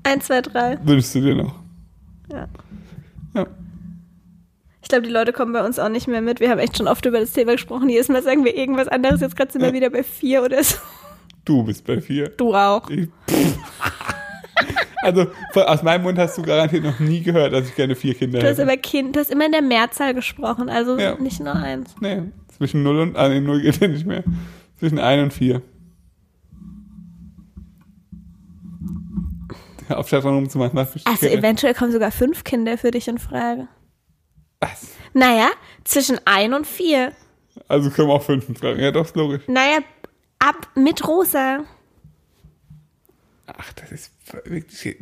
[0.04, 0.80] Eins, zwei, drei.
[0.84, 1.56] Wünschst du dir noch.
[2.32, 2.48] Ja.
[3.36, 3.48] Ja.
[4.82, 6.40] Ich glaube, die Leute kommen bei uns auch nicht mehr mit.
[6.40, 7.88] Wir haben echt schon oft über das Thema gesprochen.
[7.90, 9.22] Jedes Mal sagen wir irgendwas anderes.
[9.22, 9.74] Jetzt gerade sind wir Ja.
[9.74, 10.78] wieder bei vier oder so.
[11.46, 12.30] Du bist bei vier.
[12.30, 12.90] Du auch.
[12.90, 13.08] Ich,
[15.02, 18.14] also von, aus meinem Mund hast du garantiert noch nie gehört, dass ich gerne vier
[18.14, 18.64] Kinder Du hast hätte.
[18.64, 21.16] aber Kind, du hast immer in der Mehrzahl gesprochen, also Ja.
[21.16, 21.96] nicht nur eins.
[22.00, 22.24] Nee,
[22.58, 24.24] zwischen 0 und, ah, nee, 0 geht ja nicht mehr.
[24.80, 25.62] Zwischen 1 und 4.
[29.90, 33.68] Ja, auf Chatron rumzumachen, Also eventuell kommen sogar fünf Kinder für dich in Frage.
[34.62, 34.88] Was?
[35.14, 35.50] Naja,
[35.84, 37.12] zwischen ein und vier.
[37.68, 38.82] Also können auch fünf in Frage.
[38.82, 39.42] Ja, doch, ist logisch.
[39.48, 39.80] Naja,
[40.40, 41.64] ab mit Rosa.
[43.58, 44.12] Ach, das ist
[44.46, 44.98] wirklich.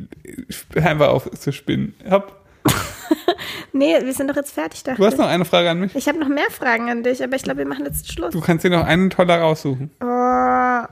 [0.74, 1.94] Äh, einfach auf zu spinnen.
[2.10, 2.36] Hopp.
[3.74, 4.84] nee, wir sind doch jetzt fertig.
[4.84, 4.98] Dachte.
[4.98, 5.96] Du hast noch eine Frage an mich.
[5.96, 8.34] Ich habe noch mehr Fragen an dich, aber ich glaube, wir machen jetzt Schluss.
[8.34, 9.92] Du kannst dir noch einen toller raussuchen.
[10.02, 10.84] Oh.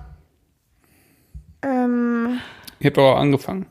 [1.63, 2.39] Ähm.
[2.79, 3.65] Ich habe doch auch angefangen.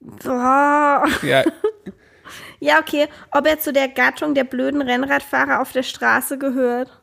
[0.00, 1.04] Boah.
[1.22, 1.42] Ja.
[2.64, 3.08] Ja, okay.
[3.30, 6.98] Ob er zu der Gattung der blöden Rennradfahrer auf der Straße gehört?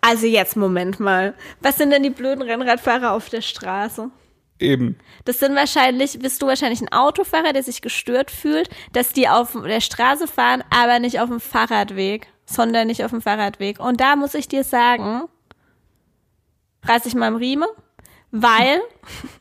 [0.00, 1.34] Also jetzt, Moment mal.
[1.60, 4.10] Was sind denn die blöden Rennradfahrer auf der Straße?
[4.58, 4.96] eben.
[5.24, 9.52] Das sind wahrscheinlich, bist du wahrscheinlich ein Autofahrer, der sich gestört fühlt, dass die auf
[9.52, 13.78] der Straße fahren, aber nicht auf dem Fahrradweg, sondern nicht auf dem Fahrradweg.
[13.78, 15.22] Und da muss ich dir sagen,
[16.84, 17.68] reiß ich mal am Riemen,
[18.30, 18.80] weil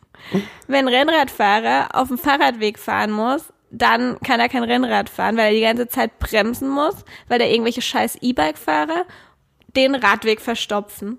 [0.67, 5.47] wenn ein Rennradfahrer auf dem Fahrradweg fahren muss, dann kann er kein Rennrad fahren, weil
[5.47, 6.93] er die ganze Zeit bremsen muss,
[7.27, 9.05] weil er irgendwelche scheiß E-Bike-Fahrer
[9.75, 11.17] den Radweg verstopfen.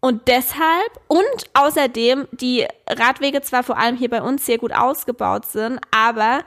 [0.00, 1.22] Und deshalb und
[1.54, 6.44] außerdem die Radwege zwar vor allem hier bei uns sehr gut ausgebaut sind, aber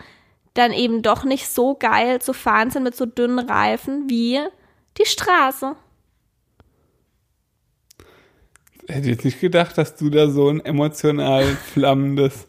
[0.54, 4.40] dann eben doch nicht so geil zu fahren sind mit so dünnen Reifen wie
[4.98, 5.76] die Straße.
[8.88, 12.48] Hätte jetzt nicht gedacht, dass du da so ein emotional flammendes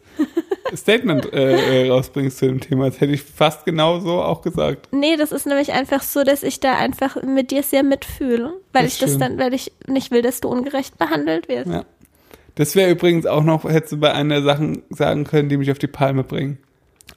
[0.75, 2.85] Statement äh, äh, rausbringst zu dem Thema.
[2.89, 4.89] Das hätte ich fast genauso auch gesagt.
[4.91, 8.83] Nee, das ist nämlich einfach so, dass ich da einfach mit dir sehr mitfühle, weil
[8.83, 9.19] Das ich das schön.
[9.19, 11.67] dann, weil ich nicht will, dass du ungerecht behandelt wirst.
[11.71, 11.85] Ja.
[12.55, 15.71] Das wäre übrigens auch noch, hättest du bei einer der Sachen sagen können, die mich
[15.71, 16.57] auf die Palme bringen.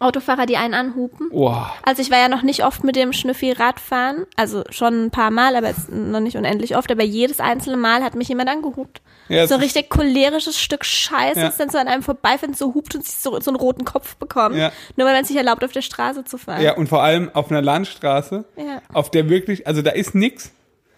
[0.01, 1.29] Autofahrer, die einen anhupen.
[1.31, 5.11] Oh, Also ich war ja noch nicht oft mit dem Schnüffi Radfahren, also schon ein
[5.11, 8.49] paar Mal, aber jetzt noch nicht unendlich oft, aber jedes einzelne Mal hat mich jemand
[8.49, 9.03] angehupt.
[9.29, 11.47] Ja, so ein richtig cholerisches Stück Scheiße, Ja.
[11.47, 14.17] das dann so an einem vorbeifährt, so hupt und sich so, so einen roten Kopf
[14.17, 14.57] bekommt.
[14.57, 14.73] Ja.
[14.97, 16.63] Nur weil man sich erlaubt, auf der Straße zu fahren.
[16.63, 18.83] ja, und vor allem auf einer Landstraße, Ja.
[18.93, 20.51] auf der wirklich, also da ist nix.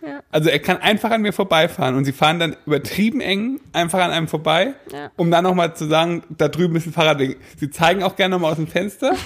[0.05, 0.23] Ja.
[0.31, 4.11] Also er kann einfach an mir vorbeifahren und sie fahren dann übertrieben eng einfach an
[4.11, 5.11] einem vorbei, Ja.
[5.17, 7.39] um dann nochmal zu sagen, da drüben ist ein Fahrradweg.
[7.57, 9.13] Sie zeigen auch gerne nochmal aus dem Fenster.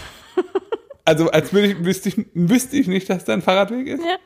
[1.08, 4.02] Also als würde ich, wüsste ich, wüsste ich nicht, dass da ein Fahrradweg ist.
[4.04, 4.16] Ja.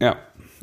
[0.00, 0.16] Ja,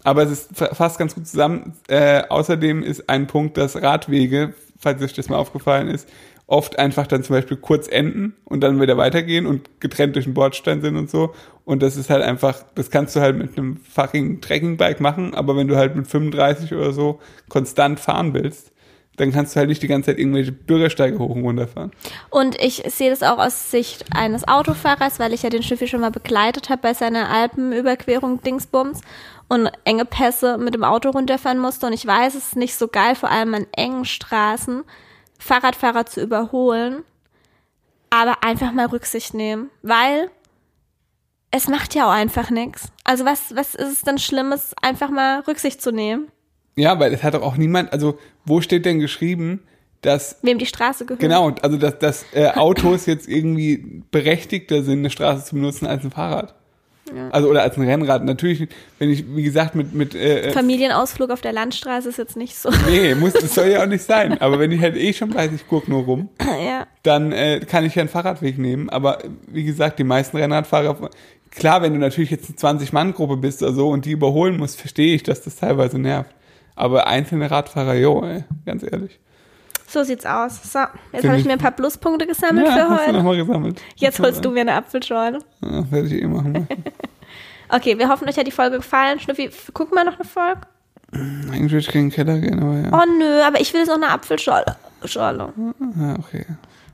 [0.05, 1.73] aber es ist fa- fast ganz gut zusammen.
[1.89, 6.07] Äh, außerdem ist ein Punkt, dass Radwege, falls euch das mal aufgefallen ist,
[6.47, 10.33] oft einfach dann zum Beispiel kurz enden und dann wieder weitergehen und getrennt durch den
[10.33, 11.33] Bordstein sind und so.
[11.65, 15.57] Und das ist halt einfach, das kannst du halt mit einem fucking Trekkingbike machen, aber
[15.57, 17.19] wenn du halt mit 35 oder so
[17.49, 18.71] konstant fahren willst,
[19.17, 21.91] dann kannst du halt nicht die ganze Zeit irgendwelche Bürgersteige hoch und runter fahren.
[22.29, 26.01] Und ich sehe das auch aus Sicht eines Autofahrers, weil ich ja den Schnüffi schon
[26.01, 29.01] mal begleitet habe bei seiner Alpenüberquerung Dingsbums
[29.49, 31.87] und enge Pässe mit dem Auto runterfahren musste.
[31.87, 34.83] Und ich weiß, es ist nicht so geil, vor allem an engen Straßen,
[35.47, 37.03] Fahrradfahrer zu überholen.
[38.09, 40.29] Aber einfach mal Rücksicht nehmen, weil
[41.51, 42.89] es macht ja auch einfach nichts.
[43.03, 46.27] Also was, was ist es denn Schlimmes, einfach mal Rücksicht zu nehmen,
[46.75, 49.63] Ja, weil es hat doch auch niemand, also wo steht denn geschrieben,
[50.01, 51.19] dass wem die Straße gehört?
[51.19, 56.03] Genau, also dass, dass äh, Autos jetzt irgendwie berechtigter sind, eine Straße zu benutzen als
[56.03, 56.55] ein Fahrrad.
[57.31, 58.23] Also oder als ein Rennrad.
[58.23, 58.67] Natürlich,
[58.99, 62.55] wenn ich, wie gesagt, mit, mit äh, äh, Familienausflug auf der Landstraße ist jetzt nicht
[62.55, 62.69] so.
[62.87, 64.37] Nee, muss, das soll ja auch nicht sein.
[64.41, 66.87] Aber wenn ich halt eh schon weiß, ich guck nur rum, ja.
[67.03, 68.89] dann äh, kann ich ja einen Fahrradweg nehmen.
[68.89, 71.09] Aber wie gesagt, die meisten Rennradfahrer,
[71.51, 75.15] klar, wenn du natürlich jetzt eine 20-Mann-Gruppe bist oder so und die überholen musst, verstehe
[75.15, 76.31] ich, dass das teilweise nervt.
[76.75, 79.19] Aber einzelne Radfahrer, jo, ey, ganz ehrlich.
[79.89, 80.59] So sieht's aus.
[80.71, 80.79] So,
[81.13, 83.13] jetzt habe ich mir ein paar Pluspunkte gesammelt Ja, für hast du heute.
[83.13, 83.81] nochmal gesammelt.
[83.95, 85.39] Jetzt holst du mir eine Apfelschorle.
[85.61, 86.51] Ja, werde ich eh machen.
[86.51, 86.67] Ne?
[87.69, 89.19] Okay, wir hoffen, euch hat die Folge gefallen.
[89.19, 90.61] Schnüffi, gucken wir noch eine Folge?
[91.11, 92.89] Eigentlich würde ich gerne in den Keller gehen, aber ja.
[92.93, 94.77] Oh nö, aber ich will jetzt noch eine Apfelschorle.
[95.03, 95.51] Schorle.
[95.99, 96.45] Ja, okay.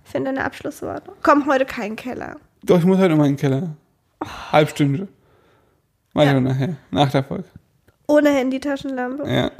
[0.03, 1.11] Finde eine Abschlussworte.
[1.21, 2.37] Komm, heute kein Keller.
[2.63, 3.75] Doch, ich muss heute noch mal in den Keller.
[4.51, 5.07] Halbstunde.
[6.13, 6.39] Mach Ja.
[6.39, 6.75] nachher.
[6.89, 7.45] Nach der Folge.
[8.07, 9.29] Ohne Handy-Taschenlampe.
[9.29, 9.51] Ja.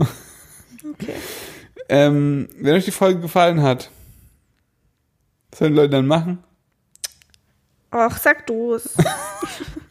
[0.94, 1.14] Okay.
[1.90, 3.90] Ähm, wenn euch die Folge gefallen hat,
[5.52, 6.44] was sollen die Leute dann machen?
[7.94, 8.96] Och, sag du's.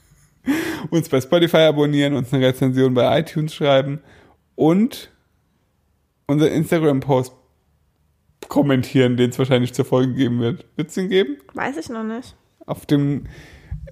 [0.90, 4.03] Uns bei Spotify abonnieren, uns eine Rezension bei iTunes schreiben
[4.57, 5.12] und
[6.26, 7.32] unser Instagram-Post
[8.49, 10.66] kommentieren, den es wahrscheinlich zur Folge geben wird.
[10.76, 11.36] Wird es den geben?
[11.55, 12.34] Weiß ich noch nicht.
[12.66, 13.26] Auf dem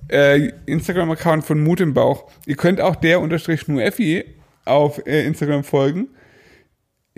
[0.08, 2.30] äh, Instagram-Account von Mut im Bauch.
[2.46, 4.24] Ihr könnt auch der unterstrich nur Effi
[4.64, 6.08] auf äh, Instagram folgen.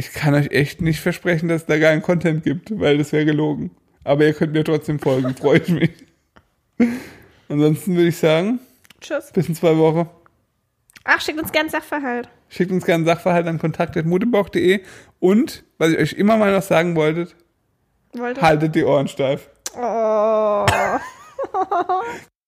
[0.02, 3.24] Ich kann euch echt nicht versprechen, dass es da geilen Content gibt, weil das wäre
[3.24, 3.70] gelogen.
[4.02, 5.90] Aber ihr könnt mir trotzdem folgen, freue ich mich.
[7.48, 8.58] Ansonsten würde ich sagen,
[9.00, 9.30] Tschüss.
[9.32, 10.10] bis in zwei Wochen.
[11.04, 12.28] Ach, schickt uns gern Sachverhalt.
[12.48, 14.80] Schickt uns gerne Sachverhalt an kontakt.mutebauch.de
[15.20, 17.36] und, was ich euch immer mal noch sagen wolltet,
[18.14, 18.42] Wollt ihr?
[18.42, 19.48] haltet die Ohren steif.
[19.76, 20.66] Oh.